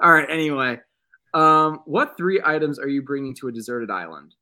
[0.00, 0.26] All right.
[0.28, 0.80] Anyway,
[1.32, 4.34] um, what three items are you bringing to a deserted island?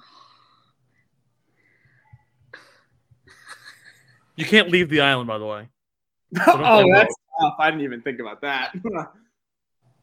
[4.38, 5.66] You can't leave the island, by the way.
[6.46, 7.54] oh, that's tough.
[7.58, 8.74] I didn't even think about that.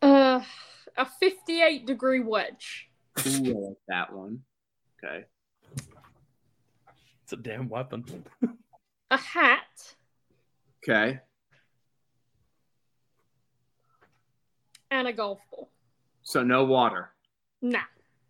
[0.02, 0.42] Uh,
[0.98, 2.90] a 58 degree wedge.
[3.26, 4.42] Ooh, I like that one.
[5.02, 5.24] Okay.
[7.24, 8.04] It's a damn weapon.
[9.10, 9.96] A hat.
[10.84, 11.22] Okay.
[14.92, 15.72] And a golf ball.
[16.24, 17.12] So no water.
[17.62, 17.80] Nah.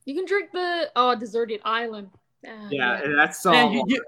[0.06, 2.10] You can drink the oh deserted island.
[2.48, 3.74] Uh, Yeah, that's Yeah, all.
[3.74, 4.04] you- you-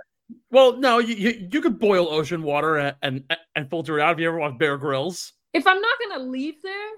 [0.49, 4.13] well, no, you, you you could boil ocean water and, and and filter it out.
[4.13, 6.89] If you ever watch Bear Grylls, If I'm not gonna leave there,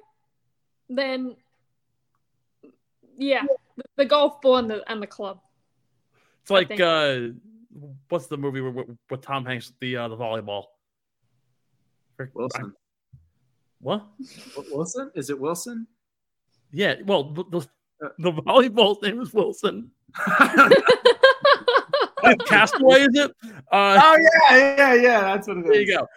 [0.89, 1.35] then
[3.17, 3.43] yeah,
[3.75, 5.39] the, the golf ball and the and the club.
[6.41, 7.19] it's like uh,
[8.09, 10.65] what's the movie with, with Tom Hanks the uh, the volleyball?
[12.33, 12.73] Wilson.
[13.79, 14.05] What?
[14.71, 15.11] Wilson?
[15.15, 15.85] Is it Wilson?
[16.71, 17.67] Yeah, well, the, the,
[17.99, 19.91] the volleyball's name is Wilson.
[22.45, 23.31] Castaway, is it?
[23.71, 24.17] Uh, oh
[24.49, 25.21] yeah, yeah, yeah.
[25.21, 25.71] That's what it is.
[25.71, 26.07] there you go.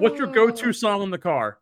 [0.00, 0.72] What's your go-to Oh.
[0.72, 1.58] song in the car?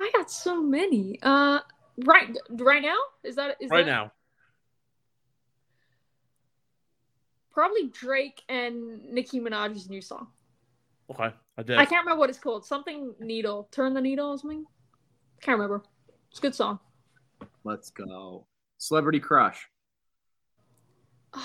[0.00, 1.18] I got so many.
[1.22, 1.60] Uh,
[2.04, 4.12] right, right now is that is right that now?
[7.52, 10.28] probably Drake and Nicki Minaj's new song.
[11.10, 11.76] Okay, I did.
[11.78, 12.64] I can't remember what it's called.
[12.64, 13.68] Something needle.
[13.72, 14.64] Turn the needle or something.
[15.40, 15.82] Can't remember.
[16.30, 16.78] It's a good song.
[17.64, 18.46] Let's go.
[18.78, 19.68] Celebrity crush.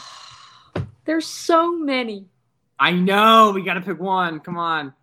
[1.06, 2.28] There's so many.
[2.80, 3.52] I know.
[3.54, 4.40] We got to pick one.
[4.40, 4.94] Come on.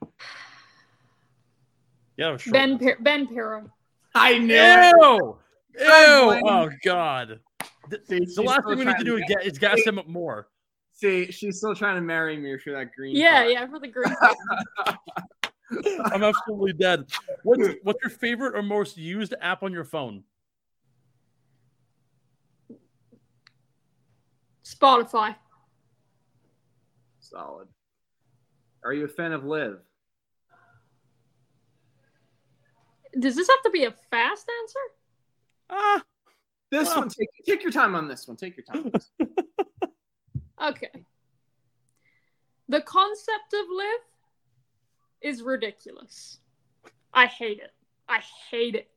[2.16, 2.53] Yeah, it was short.
[2.53, 3.70] Ben Pir- Ben Pirro.
[4.14, 4.55] I knew.
[4.55, 5.38] Ew!
[5.74, 5.86] it.
[5.86, 6.43] Ew!
[6.49, 7.41] Oh God!
[7.88, 9.99] The, See, the last still thing we need to do is, get, is gas him
[9.99, 10.49] up more.
[10.93, 13.16] See, she's still trying to marry me for that green.
[13.16, 13.53] Yeah, card.
[13.53, 14.14] yeah, for the green.
[16.12, 17.07] I'm absolutely dead.
[17.43, 20.24] What's what's your favorite or most used app on your phone?
[24.64, 25.34] Spotify.
[27.20, 27.68] Solid.
[28.84, 29.78] Are you a fan of LIV?
[33.18, 34.78] Does this have to be a fast answer?
[35.70, 36.03] Ah,
[36.70, 37.01] This Wow.
[37.01, 38.36] one, take, take your time on this one.
[38.36, 38.84] Take your time.
[38.86, 39.30] on this one.
[40.70, 40.91] Okay.
[42.68, 44.01] The concept of LIV
[45.22, 46.38] is ridiculous.
[47.12, 47.72] I hate it.
[48.08, 48.90] I hate it.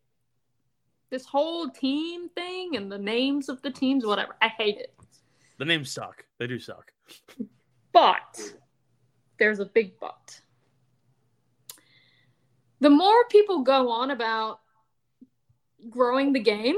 [1.09, 4.35] This whole team thing and the names of the teams, whatever.
[4.41, 4.95] I hate it.
[5.59, 6.25] the names suck.
[6.39, 6.91] They do suck.
[7.91, 8.53] But
[9.37, 10.41] there's a big but.
[12.79, 14.59] The more people go on about
[15.89, 16.77] growing the game,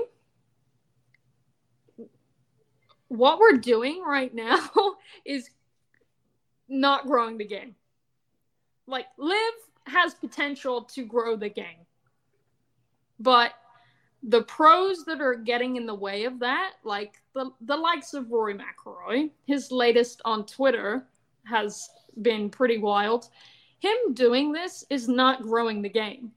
[3.07, 4.59] what we're doing right now
[5.25, 5.49] is
[6.67, 7.75] not growing the game.
[8.87, 9.53] Like, LIV
[9.87, 11.85] has potential to grow the game.
[13.19, 13.53] But
[14.23, 18.31] the pros that are getting in the way of that, like the, the likes of
[18.31, 21.07] Rory McIlroy, his latest on Twitter
[21.45, 21.89] has
[22.21, 23.29] been pretty wild.
[23.79, 26.31] Him doing this is not growing the game.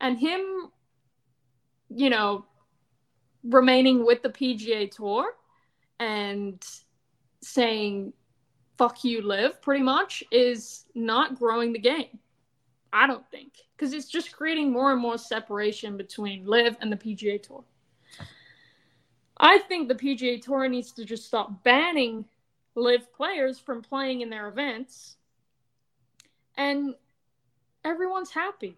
[0.00, 0.70] And him,
[1.88, 2.44] you know,
[3.44, 5.32] remaining with the PGA Tour
[5.98, 6.62] and
[7.42, 8.12] saying,
[8.76, 12.18] fuck you, LIV, pretty much, is not growing the game.
[12.92, 13.52] I don't think.
[13.76, 17.64] Because it's just creating more and more separation between LIV and the PGA Tour.
[19.38, 22.24] I think the PGA Tour needs to just stop banning
[22.76, 25.16] LIV players from playing in their events
[26.60, 26.94] and
[27.84, 28.76] everyone's happy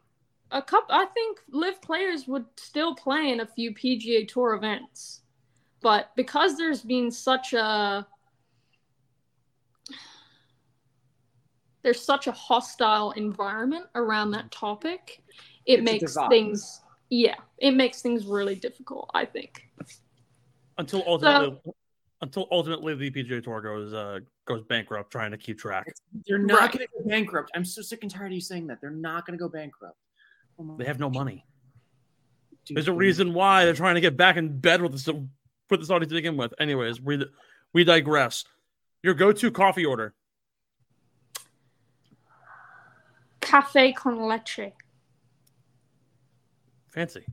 [0.52, 5.22] a couple i think LIV players would still play in a few pga tour events
[5.80, 8.06] but because there's been such a
[11.82, 15.22] there's such a hostile environment around that topic
[15.66, 16.80] it It's makes things
[17.10, 19.68] yeah it makes things really difficult i think
[20.78, 21.58] Until ultimately,
[22.22, 25.84] until ultimately the PGA Tour goes uh, goes bankrupt trying to keep track.
[26.26, 26.72] They're not Right.
[26.72, 27.50] going to go bankrupt.
[27.54, 28.80] I'm so sick and tired of you saying that.
[28.80, 29.98] They're not going to go bankrupt.
[30.58, 31.44] Oh They have no money.
[32.64, 35.80] dude, There's a reason why they're trying to get back in bed with this with
[35.80, 36.54] this audience to begin with.
[36.58, 37.24] Anyways, we
[37.72, 38.44] we digress.
[39.02, 40.14] Your go-to coffee order.
[43.52, 44.72] Cafe con leche
[46.88, 47.24] Fancy.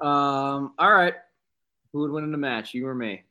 [0.00, 0.72] Um.
[0.78, 1.14] All right.
[1.92, 2.72] Who would win in a match?
[2.72, 3.24] You or me?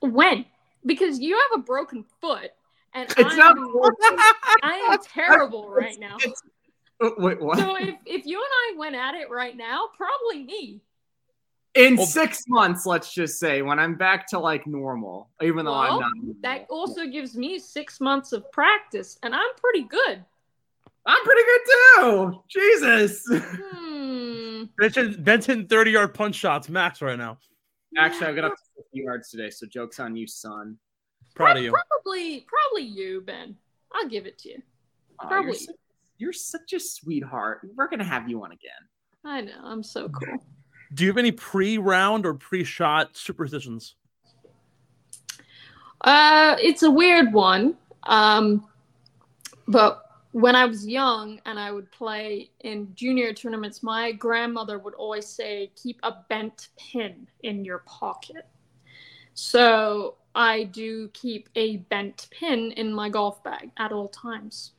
[0.00, 0.44] When?
[0.84, 2.52] Because you have a broken foot,
[2.94, 3.56] and It's I not.
[3.58, 3.74] am,
[4.62, 6.16] I am terrible right now.
[6.20, 6.42] It's-
[7.18, 7.58] wait, what?
[7.58, 10.80] So if, if you and I went at it right now, probably me.
[11.76, 15.72] In Well- six months, let's just say, when I'm back to like normal, even though
[15.72, 16.12] Well, I'm not.
[16.16, 16.34] normal.
[16.42, 20.24] That also gives me six months of practice, and I'm pretty good.
[21.08, 21.60] I'm pretty good
[22.00, 22.42] too.
[22.48, 23.24] Jesus.
[23.28, 24.64] Hmm.
[24.78, 25.16] Ben's
[25.46, 27.38] Ben's 30 yard punch shots max right now.
[27.96, 30.78] Actually, I got up to 50 yards today, so joke's on you, son.
[31.34, 31.70] Proud of you.
[31.72, 33.56] Probably, probably you, Ben.
[33.92, 34.62] I'll give it to you.
[35.20, 35.50] Aw, Probably.
[35.52, 35.76] You're, such,
[36.18, 37.60] you're such a sweetheart.
[37.76, 38.72] We're gonna have you on again.
[39.24, 39.60] I know.
[39.62, 40.38] I'm so cool.
[40.94, 43.96] Do you have any pre-round or pre-shot superstitions?
[46.00, 47.76] Uh, it's a weird one.
[48.04, 48.66] Um,
[49.66, 54.94] but when I was young and I would play in junior tournaments, my grandmother would
[54.94, 58.46] always say, "Keep a bent pin in your pocket."
[59.34, 64.72] So I do keep a bent pin in my golf bag at all times.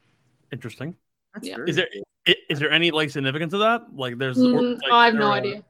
[0.51, 0.95] Interesting.
[1.33, 1.57] That's Yeah.
[1.67, 1.89] Is there
[2.27, 3.93] i- is there any like significance to that?
[3.95, 5.63] Like there's Mm, like, I have no are- idea.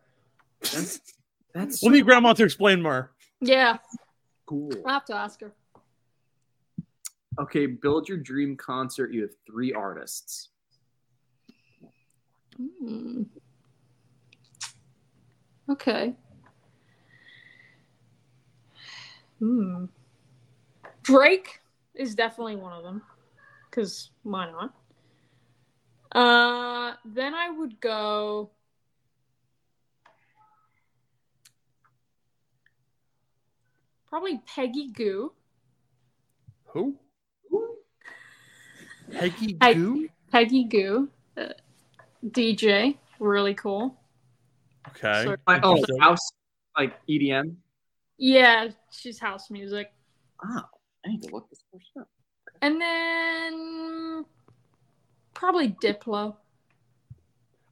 [0.61, 1.01] That's,
[1.53, 3.11] that's We'll need grandma to explain more.
[3.39, 3.77] Yeah,
[4.45, 4.71] cool.
[4.85, 5.53] I'll have to ask her.
[7.39, 9.13] Okay, build your dream concert.
[9.13, 10.49] You have three artists.
[12.57, 13.23] Hmm.
[15.69, 16.15] Okay.
[19.39, 19.85] Hmm.
[21.03, 21.61] Drake
[21.93, 23.03] is definitely one of them.
[23.69, 24.73] Because why not?
[26.11, 28.49] Uh, then I would go.
[34.09, 35.31] Probably Peggy Gou.
[36.67, 36.97] Who?
[39.11, 40.07] Peggy I- Gou?
[40.31, 41.09] Peggy Gou.
[41.37, 41.49] Uh,
[42.25, 42.97] DJ.
[43.19, 43.99] Really cool.
[44.89, 45.23] Okay.
[45.25, 46.31] So- Like, oh, house,
[46.77, 47.55] like EDM.
[48.17, 49.91] Yeah, she's house music.
[50.43, 50.61] Oh,
[51.05, 52.07] I need to look this person up.
[52.61, 54.25] And then
[55.35, 56.35] probably Diplo.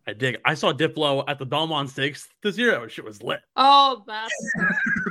[0.07, 0.37] I dig.
[0.45, 2.79] I saw Diplo at the Belmont Stakes this year.
[2.79, 3.39] That shit was lit.
[3.55, 4.31] Oh, that's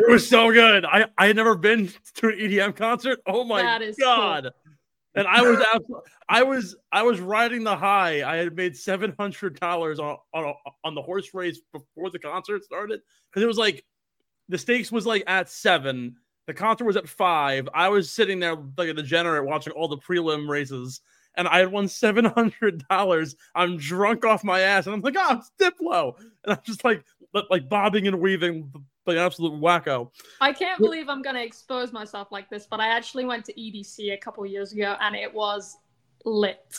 [0.00, 0.84] it was so good.
[0.84, 3.20] I I had never been to an EDM concert.
[3.26, 3.62] Oh my
[3.98, 4.50] god!
[5.14, 8.22] And I was absolutely, I was I was riding the high.
[8.22, 12.62] I had made seven hundred dollars on on on the horse race before the concert
[12.62, 13.84] started because it was like
[14.48, 16.16] the stakes was like at seven.
[16.46, 17.68] The concert was at five.
[17.74, 21.00] I was sitting there like a degenerate watching all the prelim races,
[21.36, 23.34] and I had won seven hundred dollars.
[23.54, 27.04] I'm drunk off my ass, and I'm like, oh, it's Diplo, and I'm just like
[27.50, 28.72] like bobbing and weaving
[29.06, 30.10] like an absolute wacko.
[30.40, 34.12] I can't believe I'm gonna expose myself like this, but I actually went to EDC
[34.12, 35.78] a couple years ago and it was
[36.24, 36.78] lit.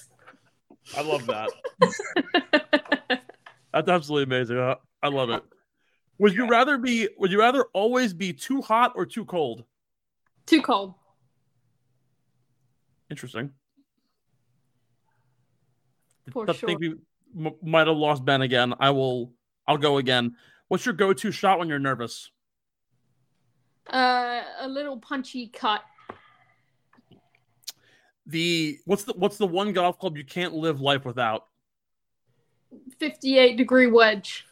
[0.96, 1.50] I love that.
[3.74, 4.60] That's absolutely amazing.
[4.60, 5.44] I, I love it.
[6.20, 7.10] Would you rather be?
[7.18, 9.64] Would you rather always be too hot or too cold?
[10.46, 10.94] Too cold.
[13.10, 13.52] Interesting.
[16.32, 16.68] For I sure.
[16.68, 16.96] think we
[17.36, 18.74] m- might have lost Ben again.
[18.80, 19.34] I will.
[19.68, 20.36] I'll go again.
[20.72, 22.32] What's your go-to shot when you're nervous?
[23.92, 25.82] Uh, a little punchy cut.
[28.26, 31.48] The what's the what's the one golf club you can't live life without?
[33.00, 34.46] 58 degree wedge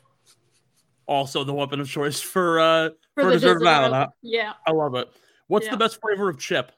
[1.08, 3.96] Also, the weapon of choice for uh for, For the Desert desert Island, Island.
[3.96, 4.08] huh?
[4.22, 4.54] Yeah.
[4.68, 5.08] I love it.
[5.48, 5.72] What's Yeah.
[5.72, 6.74] the best flavor of chip?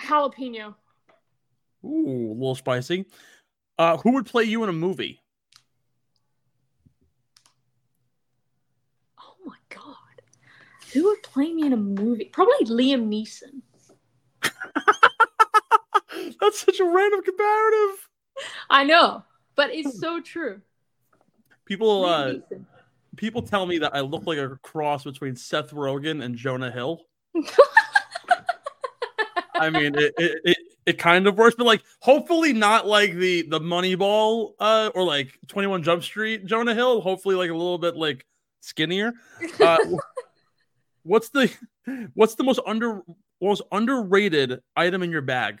[0.00, 0.74] Jalapeno.
[1.84, 3.06] Ooh, a little spicy.
[3.78, 5.20] Uh, who would play you in a movie?
[9.20, 9.96] Oh my god.
[10.92, 12.26] Who would play me in a movie?
[12.26, 13.62] Probably Liam Neeson.
[16.40, 18.08] That's such a random comparative.
[18.68, 19.24] I know,
[19.54, 20.60] but it's so true.
[21.64, 22.34] People, uh,
[23.16, 27.00] people tell me that I look like a cross between Seth Rogen and Jonah Hill.
[29.54, 33.42] I mean, it, it, it, it kind of works, but like, hopefully not like the
[33.42, 37.00] the Moneyball uh, or like Twenty One Jump Street Jonah Hill.
[37.00, 38.26] Hopefully, like a little bit like
[38.60, 39.12] skinnier.
[39.60, 39.78] Uh,
[41.02, 41.50] what's the
[42.14, 43.02] what's the most under
[43.40, 45.60] most underrated item in your bag?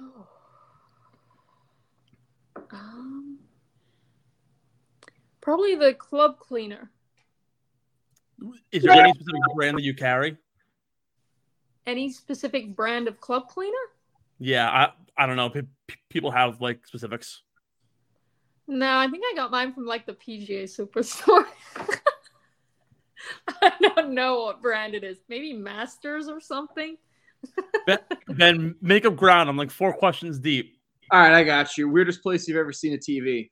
[0.00, 0.26] Oh.
[2.70, 3.38] Um,
[5.40, 6.90] probably the club cleaner.
[8.70, 10.36] Is there any specific brand that you carry?
[11.86, 13.72] Any specific brand of club cleaner?
[14.38, 15.50] Yeah, I I don't know.
[15.50, 15.62] Pe-
[16.10, 17.42] people have like specifics.
[18.70, 21.46] No, I think I got mine from like the PGA Superstore.
[23.62, 25.16] I don't know what brand it is.
[25.28, 26.96] Maybe Masters or something.
[27.86, 27.98] Ben,
[28.28, 29.48] ben make up ground.
[29.48, 30.76] I'm like four questions deep.
[31.10, 31.88] All right, I got you.
[31.88, 33.50] Weirdest place you've ever seen a TV?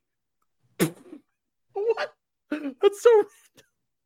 [1.72, 2.12] What?
[2.50, 3.24] That's so.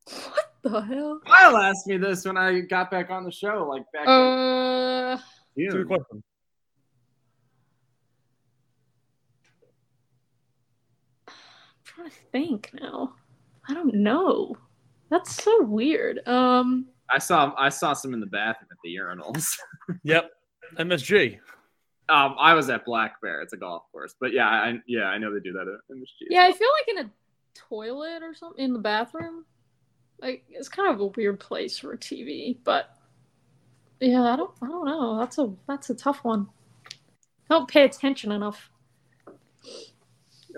[0.05, 1.21] What the hell?
[1.27, 5.19] Kyle asked me this when I got back on the show, like back Uh,
[5.57, 5.89] in That's a good June.
[5.89, 6.23] question.
[11.89, 13.15] I'm trying to think now.
[13.69, 14.57] I don't know.
[15.11, 16.27] That's so weird.
[16.27, 19.57] Um, I saw I saw some in the bathroom at the urinals.
[20.05, 20.31] Yep.
[20.79, 21.39] MSG.
[22.09, 23.41] um, I was at Black Bear.
[23.43, 26.29] It's a golf course, but yeah, I yeah I know they do that at MSG.
[26.31, 27.11] yeah, I feel like in a
[27.55, 29.45] toilet or something in the bathroom.
[30.21, 32.95] Like it's kind of a weird place for a TV, but
[33.99, 35.19] yeah, I don't, I don't know.
[35.19, 36.47] That's a that's a tough one.
[37.51, 38.70] I don't pay attention enough.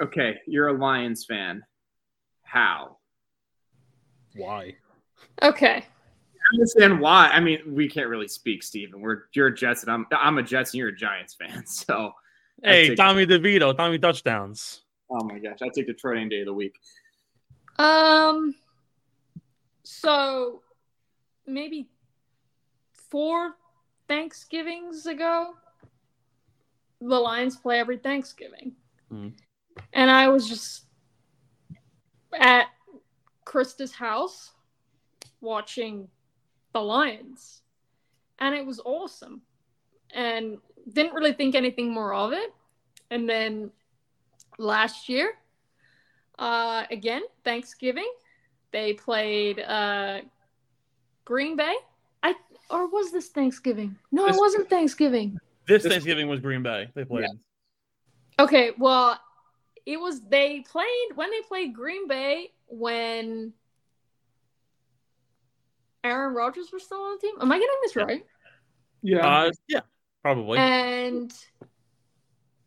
[0.01, 1.63] Okay, you're a Lions fan.
[2.43, 2.99] How?
[4.37, 4.77] Why?
[5.43, 7.29] Okay, I understand why.
[7.29, 9.01] I mean, we can't really speak, Steven.
[9.01, 11.65] We're you're a Jets, and I'm I'm a Jets, and you're a Giants fan.
[11.67, 12.13] So,
[12.63, 14.83] Hey, take- Tommy DeVito, Tommy touchdowns.
[15.11, 16.75] oh my gosh, I take Detroit any day of the week.
[17.79, 18.55] Um,
[19.83, 20.63] so
[21.47, 21.89] maybe
[22.93, 23.57] four
[24.09, 25.55] Thanksgivings ago,
[27.01, 28.73] the Lions play every Thanksgiving,
[29.13, 29.33] Mhm.
[29.93, 30.85] And I was just
[32.39, 32.67] at
[33.45, 34.53] Krista's house
[35.41, 36.09] watching
[36.73, 37.63] the Lions,
[38.39, 39.43] and it was awesome,
[40.15, 40.59] and
[40.93, 42.53] didn't really think anything more of it,
[43.11, 43.71] and then
[44.59, 45.35] last year
[46.39, 48.11] uh, again, Thanksgiving,
[48.73, 50.21] they played uh,
[51.25, 51.75] Green Bay.
[52.23, 52.35] I
[52.71, 53.97] or was this Thanksgiving?
[54.11, 55.39] No, This- it wasn't Thanksgiving.
[55.69, 56.89] This This- Thanksgiving was Green Bay.
[56.95, 57.27] They played.
[58.39, 59.21] Okay, well,
[59.87, 63.53] it was they played when they played Green Bay when
[66.05, 67.35] Aaron Rodgers was still on the team.
[67.41, 68.03] Am I getting this Yeah.
[68.05, 68.27] right?
[69.03, 69.81] Yeah, Uh, yeah,
[70.23, 70.59] probably.
[70.59, 71.33] and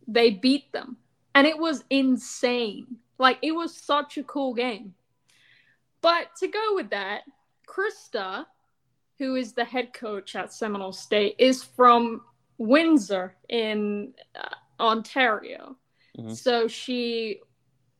[0.08, 0.98] they beat them
[1.34, 4.94] and it was insane like it was such a cool game
[6.02, 7.24] but to go with that
[7.68, 8.46] krista
[9.18, 12.22] who is the head coach at seminole state is from
[12.60, 14.48] windsor in uh,
[14.80, 15.76] ontario
[16.18, 16.36] Mhm.
[16.36, 17.42] So she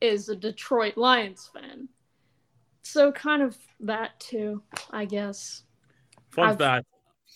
[0.00, 1.88] is a Detroit Lions fan.
[2.82, 5.64] So kind of that too, I guess.
[6.30, 6.86] Fun I've- fact: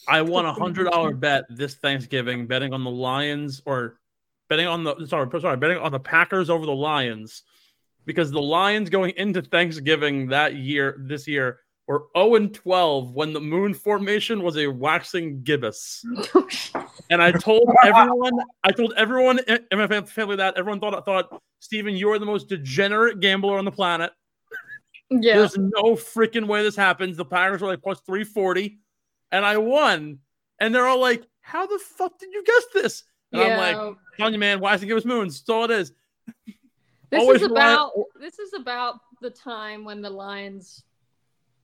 [0.09, 3.99] I won a hundred dollar bet this Thanksgiving betting on the Lions or
[4.49, 7.43] betting on the sorry sorry betting on the Packers over the Lions
[8.07, 13.33] because the Lions going into Thanksgiving that year this year were 0 and 12 when
[13.33, 16.05] the moon formation was a waxing gibbous.
[17.13, 21.43] And I told everyone, I told everyone in my family that everyone thought I thought
[21.59, 24.13] Steven, you are the most degenerate gambler on the planet.
[25.11, 25.39] yeah.
[25.39, 27.17] There's no freaking way this happens.
[27.17, 28.79] The Packers were like plus 340,
[29.33, 30.21] and I won.
[30.61, 33.03] And they're all like, How the fuck did you guess this?
[33.33, 33.93] And I'm like, Yeah.
[34.17, 35.41] telling you, man, why does it give us moons?
[35.41, 35.93] That's all it is.
[37.11, 37.91] This always is about
[38.21, 40.85] this is about the time when the Lions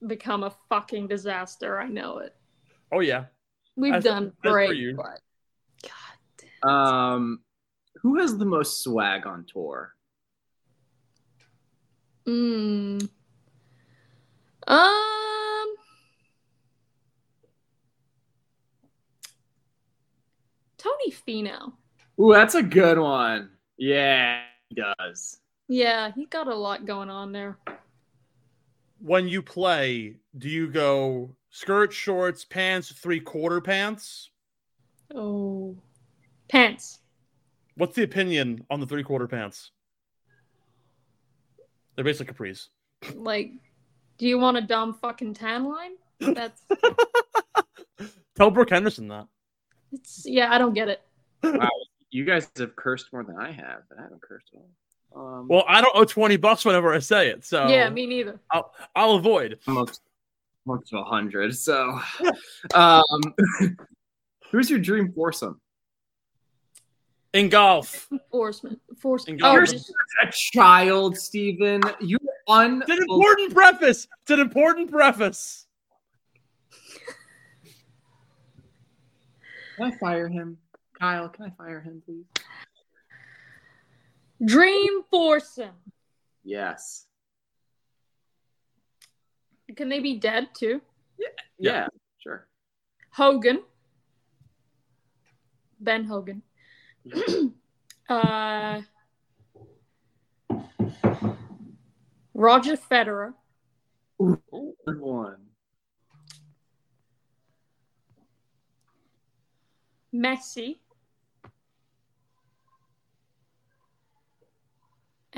[0.05, 1.79] become a fucking disaster.
[1.79, 2.35] I know it.
[2.91, 3.25] Oh, yeah.
[3.75, 4.95] We've As- done as per great, you.
[4.95, 5.21] but
[6.63, 6.69] God.
[6.69, 7.39] Um,
[8.01, 9.93] who has the most swag on tour?
[12.27, 13.09] Mm.
[14.67, 15.75] Um.
[20.77, 21.73] Tony Finau.
[22.19, 23.49] Ooh, that's a good one.
[23.77, 25.39] Yeah, he does.
[25.67, 27.57] Yeah, he got a lot going on there.
[28.99, 34.31] When you play, do you go skirt, shorts, pants, three quarter pants?
[35.13, 35.77] Oh,
[36.49, 36.99] pants.
[37.75, 39.71] What's the opinion on the three quarter pants?
[41.95, 42.67] They're basically capris.
[43.15, 43.51] Like,
[44.17, 45.91] do you want a dumb fucking tan line?
[46.19, 46.61] That's
[48.35, 49.27] Tell Brooke Henderson that.
[49.91, 50.51] it's yeah.
[50.51, 51.01] I don't get it.
[51.43, 51.69] Wow,
[52.09, 54.69] you guys have cursed more than I have, but I haven't cursed at all.
[55.15, 57.45] Um, Well, I don't owe 20 bucks whenever I say it.
[57.45, 58.39] So Yeah, me neither.
[58.51, 59.59] I'll, I'll avoid.
[59.67, 60.01] almost
[60.67, 61.55] almost to a hundred.
[61.55, 61.99] So,
[62.73, 63.03] um,
[64.51, 65.59] who's your dream foursome?
[67.33, 68.07] In golf.
[68.11, 68.79] Enforcement.
[68.89, 69.41] Enforcement.
[69.43, 69.91] Oh, You're just,
[70.23, 71.81] a child, Steven.
[71.99, 72.17] You
[72.47, 72.81] un.
[72.81, 74.07] It's an important preface.
[74.23, 75.67] It's an important preface.
[79.75, 80.57] Can I fire him,
[80.99, 81.29] Kyle?
[81.29, 82.25] Can I fire him, please?
[84.43, 85.75] Dream foursome.
[86.43, 87.05] Yes.
[89.75, 90.81] Can they be dead too?
[91.59, 91.87] Yeah.
[92.19, 92.47] Sure.
[93.11, 93.63] Hogan.
[95.79, 96.41] Ben Hogan.
[98.09, 98.81] uh,
[102.33, 103.33] Roger Federer.
[104.19, 105.47] Good one.
[110.13, 110.77] Messi.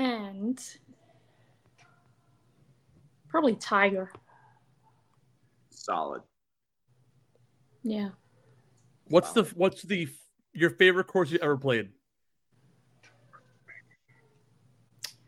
[0.00, 0.58] And
[3.28, 4.10] probably Tiger.
[5.68, 6.22] Solid.
[7.82, 8.08] Yeah.
[9.08, 10.08] What's the what's the
[10.54, 11.90] your favorite course you ever played?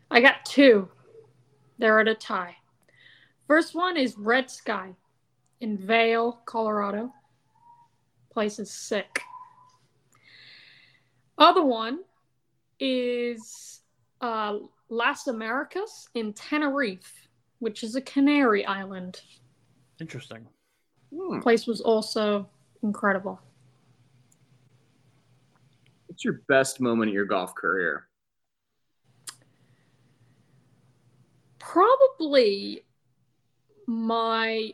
[0.09, 0.89] I got two.
[1.77, 2.55] They're at a tie.
[3.45, 4.95] First one is Red Sky
[5.61, 7.13] in Vail, Colorado.
[8.31, 9.21] Place is sick.
[11.37, 11.99] Other one
[12.79, 13.82] is
[14.23, 14.57] uh,
[14.89, 17.27] Las Americas in Tenerife,
[17.59, 19.19] which is a Canary island.
[19.99, 20.47] Interesting.
[21.13, 21.41] Hmm.
[21.41, 22.49] Place was also
[22.81, 23.39] incredible.
[26.07, 28.07] What's your best moment of your golf career?
[31.59, 32.85] Probably
[33.87, 34.73] my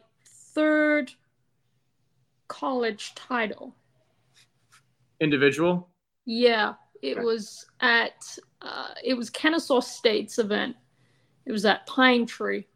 [0.53, 1.11] third
[2.47, 3.76] college title.
[5.19, 5.89] Individual.
[6.26, 7.23] Yeah, it Okay.
[7.26, 10.76] was at uh, it was Kennesaw State's event.
[11.45, 12.67] It was at Pine Tree.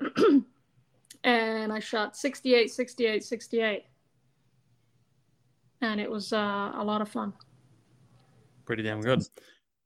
[1.24, 3.84] and I shot 68, 68, 68.
[5.80, 7.32] And it was uh, a lot of fun.
[8.64, 9.22] Pretty damn good.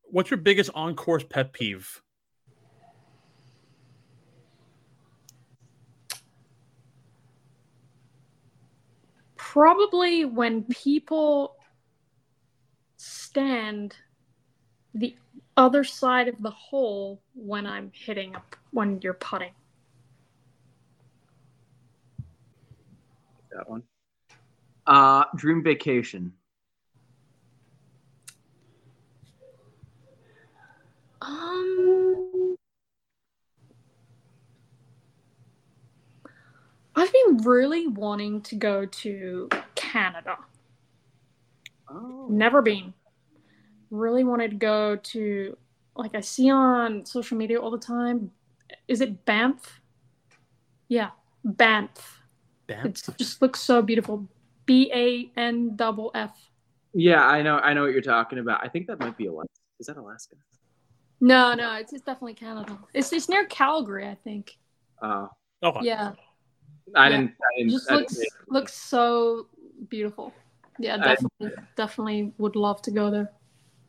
[0.04, 2.00] What's your biggest on course pet peeve?
[9.36, 11.57] Probably when people
[12.98, 13.96] stand
[14.94, 15.16] the
[15.56, 19.52] other side of the hole when I'm hitting up when you're putting.
[23.52, 23.82] That one.
[24.86, 26.32] Uh, dream vacation.
[31.20, 32.56] Um,
[36.94, 40.38] I've been really wanting to go to Canada.
[41.90, 42.26] Oh.
[42.30, 42.92] Never been.
[43.90, 45.56] Really wanted to go to,
[45.96, 48.30] like, I see on social media all the time.
[48.86, 49.80] Is it Banff?
[50.88, 51.10] Yeah,
[51.44, 52.20] Banff.
[52.66, 52.86] Damn.
[52.88, 54.28] It just looks so beautiful.
[54.66, 56.36] B A N double F.
[56.92, 57.58] Yeah, I know.
[57.58, 58.62] I know what you're talking about.
[58.62, 59.48] I think that might be a license
[59.80, 60.36] Is that Alaska?
[61.20, 62.78] No, no, it's, it's definitely Canada.
[62.92, 64.56] It's it's near Calgary, I think.
[65.02, 65.28] Oh,
[65.62, 65.86] oh Okay.
[65.86, 66.12] Yeah,
[66.94, 67.16] I Yeah.
[67.16, 67.30] didn't.
[67.30, 67.70] I it didn't.
[67.72, 69.46] just I looks didn't- looks so
[69.88, 70.34] beautiful.
[70.78, 73.32] Yeah, definitely, definitely would love to go there.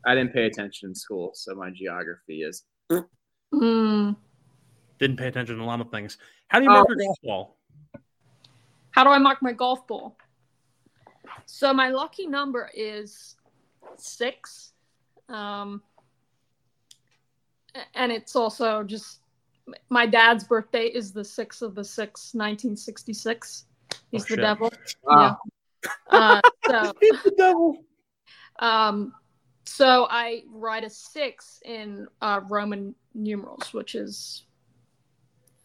[0.05, 2.63] I didn't pay attention in school, so my geography is.
[3.53, 4.15] Mm.
[4.99, 6.17] Didn't pay attention to a lot of things.
[6.47, 6.73] How do you Oh.
[6.73, 7.57] mark your golf ball?
[8.91, 10.17] How do I mark my golf ball?
[11.45, 13.35] So my lucky number is
[13.97, 14.73] six.
[15.27, 15.83] Um,
[17.93, 19.19] and it's also just
[19.89, 23.65] my dad's birthday is the 6th of the 6th, 1966.
[24.11, 24.39] He's Oh, the shit.
[24.39, 24.73] devil.
[25.03, 25.37] Wow.
[26.09, 27.77] Uh, so, He's the devil.
[28.59, 29.13] um,
[29.65, 34.45] so I write a six in uh, Roman numerals, which is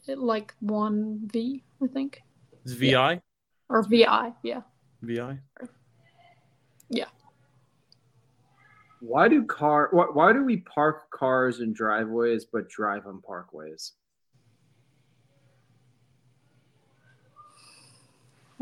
[0.06, 2.22] like one V, I think,
[2.64, 3.20] It's VI.
[3.68, 4.32] or VI.
[4.42, 4.60] Yeah.
[5.02, 5.38] VI.
[6.90, 7.06] Yeah.
[9.00, 9.88] Why do car?
[9.92, 13.92] Why, why do we park cars in driveways but drive on parkways?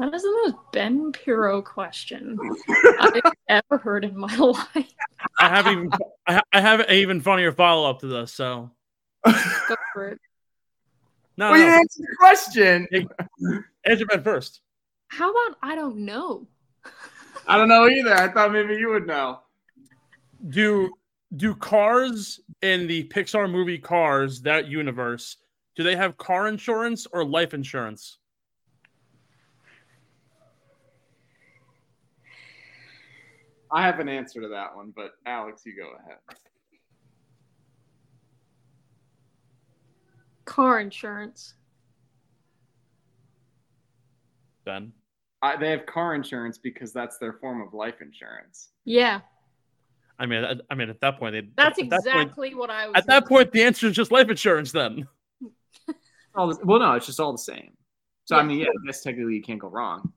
[0.03, 2.37] That is the most Ben Pirro question
[3.01, 4.93] I've ever heard in my life.
[5.39, 5.91] I have even
[6.27, 8.33] I have an even funnier follow up to this.
[8.35, 8.73] So
[9.25, 9.33] Go
[9.95, 10.19] for it.
[11.37, 11.73] no, well, you no.
[11.75, 12.89] answered the question.
[13.87, 14.61] answer Ben first.
[15.07, 16.49] How about I don't know?
[17.47, 18.13] I don't know either.
[18.13, 19.39] I thought maybe you would know.
[20.49, 20.91] Do
[21.37, 25.37] do cars in the Pixar movie Cars that universe?
[25.77, 28.19] Do they have car insurance or life insurance?
[33.73, 36.19] I have an answer to that one, but Alex, you go ahead.
[40.45, 41.55] Car insurance.
[44.65, 44.93] Ben.
[45.41, 48.69] I, they have car insurance because that's their form of life insurance.
[48.85, 49.21] Yeah,
[50.23, 52.71] I mean, I, I mean, at that point, they, that's at that point, exactly what
[52.71, 52.95] I was.
[52.97, 54.71] at that point, the answer is just life insurance.
[54.71, 55.09] Then
[56.37, 57.73] All the, well, no, it's just all the same.
[58.25, 60.13] So I mean, yeah, I guess technically you can't go wrong.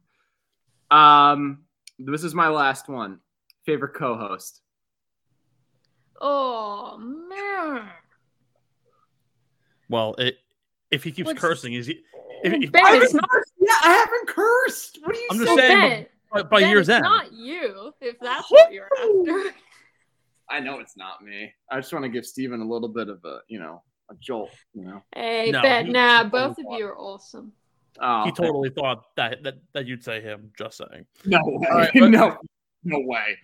[0.91, 1.63] Um,
[1.97, 3.19] this is my last one.
[3.65, 4.61] Favorite co-host.
[6.21, 7.89] Oh man.
[9.89, 10.37] well, it,
[10.91, 11.99] if he keeps What's- cursing, is he?
[12.43, 13.27] If, if, Ben, it's not.
[13.59, 14.99] Yeah, I haven't cursed.
[15.03, 17.91] What are you I'm just saying, Ben, by, by Ben, year's it's end, not you.
[18.01, 19.55] If that's what you're after.
[20.49, 21.51] I know it's not me.
[21.71, 23.81] I just want to give Steven a little bit of a, you know,
[24.11, 24.51] a jolt.
[24.75, 25.01] You know.
[25.15, 25.91] Hey, No, Ben.
[25.91, 27.51] Nah, he both of you are awesome.
[27.99, 30.51] Oh, he totally thought that, that that you'd say him.
[30.57, 31.05] Just saying.
[31.25, 31.67] no way.
[31.71, 32.37] All right, but- no,
[32.85, 33.37] no way.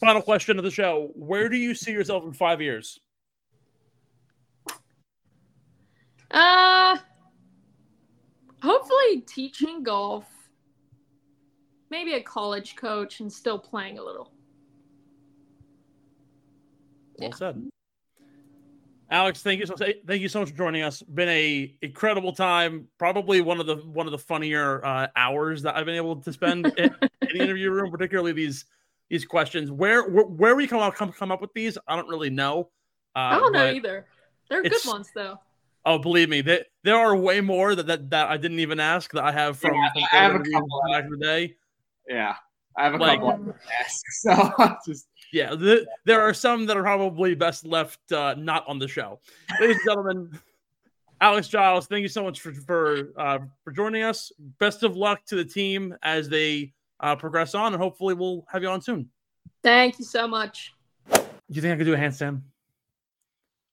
[0.00, 2.98] Final question of the show: Where do you see yourself in five years?
[6.30, 6.96] Uh,
[8.62, 10.26] hopefully teaching golf.
[11.88, 14.32] Maybe a college coach and still playing a little.
[17.18, 17.36] Well Yeah.
[17.36, 17.68] said.
[19.10, 21.00] Alex, thank you so thank you so much for joining us.
[21.02, 22.88] Been a incredible time.
[22.98, 26.32] Probably one of the one of the funnier uh, hours that I've been able to
[26.32, 28.64] spend in, in the interview room, particularly these
[29.08, 29.70] these questions.
[29.70, 32.70] Where where, where we come up come, come up with these, I don't really know.
[33.14, 34.06] Uh, I don't know either.
[34.50, 35.38] They're good ones though.
[35.84, 39.12] Oh, believe me, there, there are way more that, that that I didn't even ask
[39.12, 40.82] that I have from, Yeah, from I have a couple.
[40.90, 41.54] back in the day.
[42.08, 42.34] Yeah,
[42.76, 43.50] I have a Like- couple.
[43.50, 45.06] Of asks, so I'll just
[45.36, 49.20] Yeah, the, there are some that are probably best left uh, not on the show.
[49.60, 50.40] Ladies and gentlemen,
[51.20, 54.32] Alex Giles, thank you so much for for uh, for joining us.
[54.58, 58.62] Best of luck to the team as they uh, progress on, and hopefully we'll have
[58.62, 59.10] you on soon.
[59.62, 60.72] Thank you so much.
[61.12, 62.40] Do you think I could do a handstand?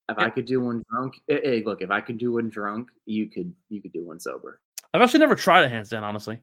[0.10, 1.14] if I could do one drunk.
[1.30, 4.19] Hey, hey, look, if I could do one drunk, you could you could do one
[4.19, 4.60] sober.
[4.94, 6.41] I've actually never tried a handstand, honestly.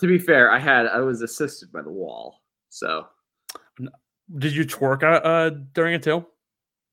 [0.00, 3.06] To be fair, I had I was assisted by the wall, so
[4.38, 6.24] Did you twerk uh, uh, during it too?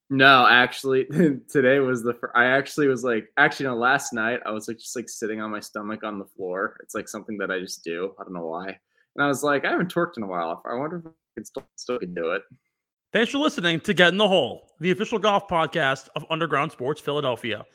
[0.10, 1.06] No, actually,
[1.50, 2.14] today was the.
[2.14, 3.76] Fir- I actually was like, actually, no.
[3.76, 6.78] Last night, I was like, just like sitting on my stomach on the floor.
[6.82, 8.14] It's like something that I just do.
[8.20, 8.68] I don't know why.
[8.68, 10.62] And I was like, I haven't twerked in a while.
[10.66, 12.44] I wonder if I can still still can do it.
[13.14, 17.02] Thanks for listening to Get in the Hole, the official golf podcast of Underground Sports
[17.02, 17.66] Philadelphia.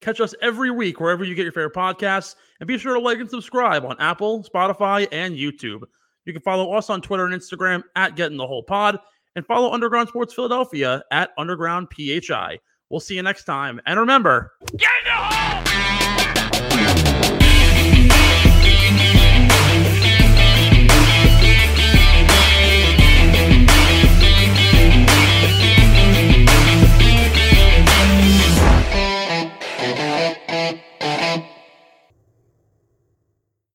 [0.00, 3.18] Catch us every week wherever you get your favorite podcasts, and be sure to like
[3.18, 5.82] and subscribe on Apple, Spotify, and YouTube.
[6.28, 8.98] You can follow us on Twitter and Instagram at Get in the Hole Pod,
[9.34, 12.58] and follow Underground Sports Philadelphia at Underground PHI.
[12.90, 15.67] We'll see you next time, and remember, get in the hole.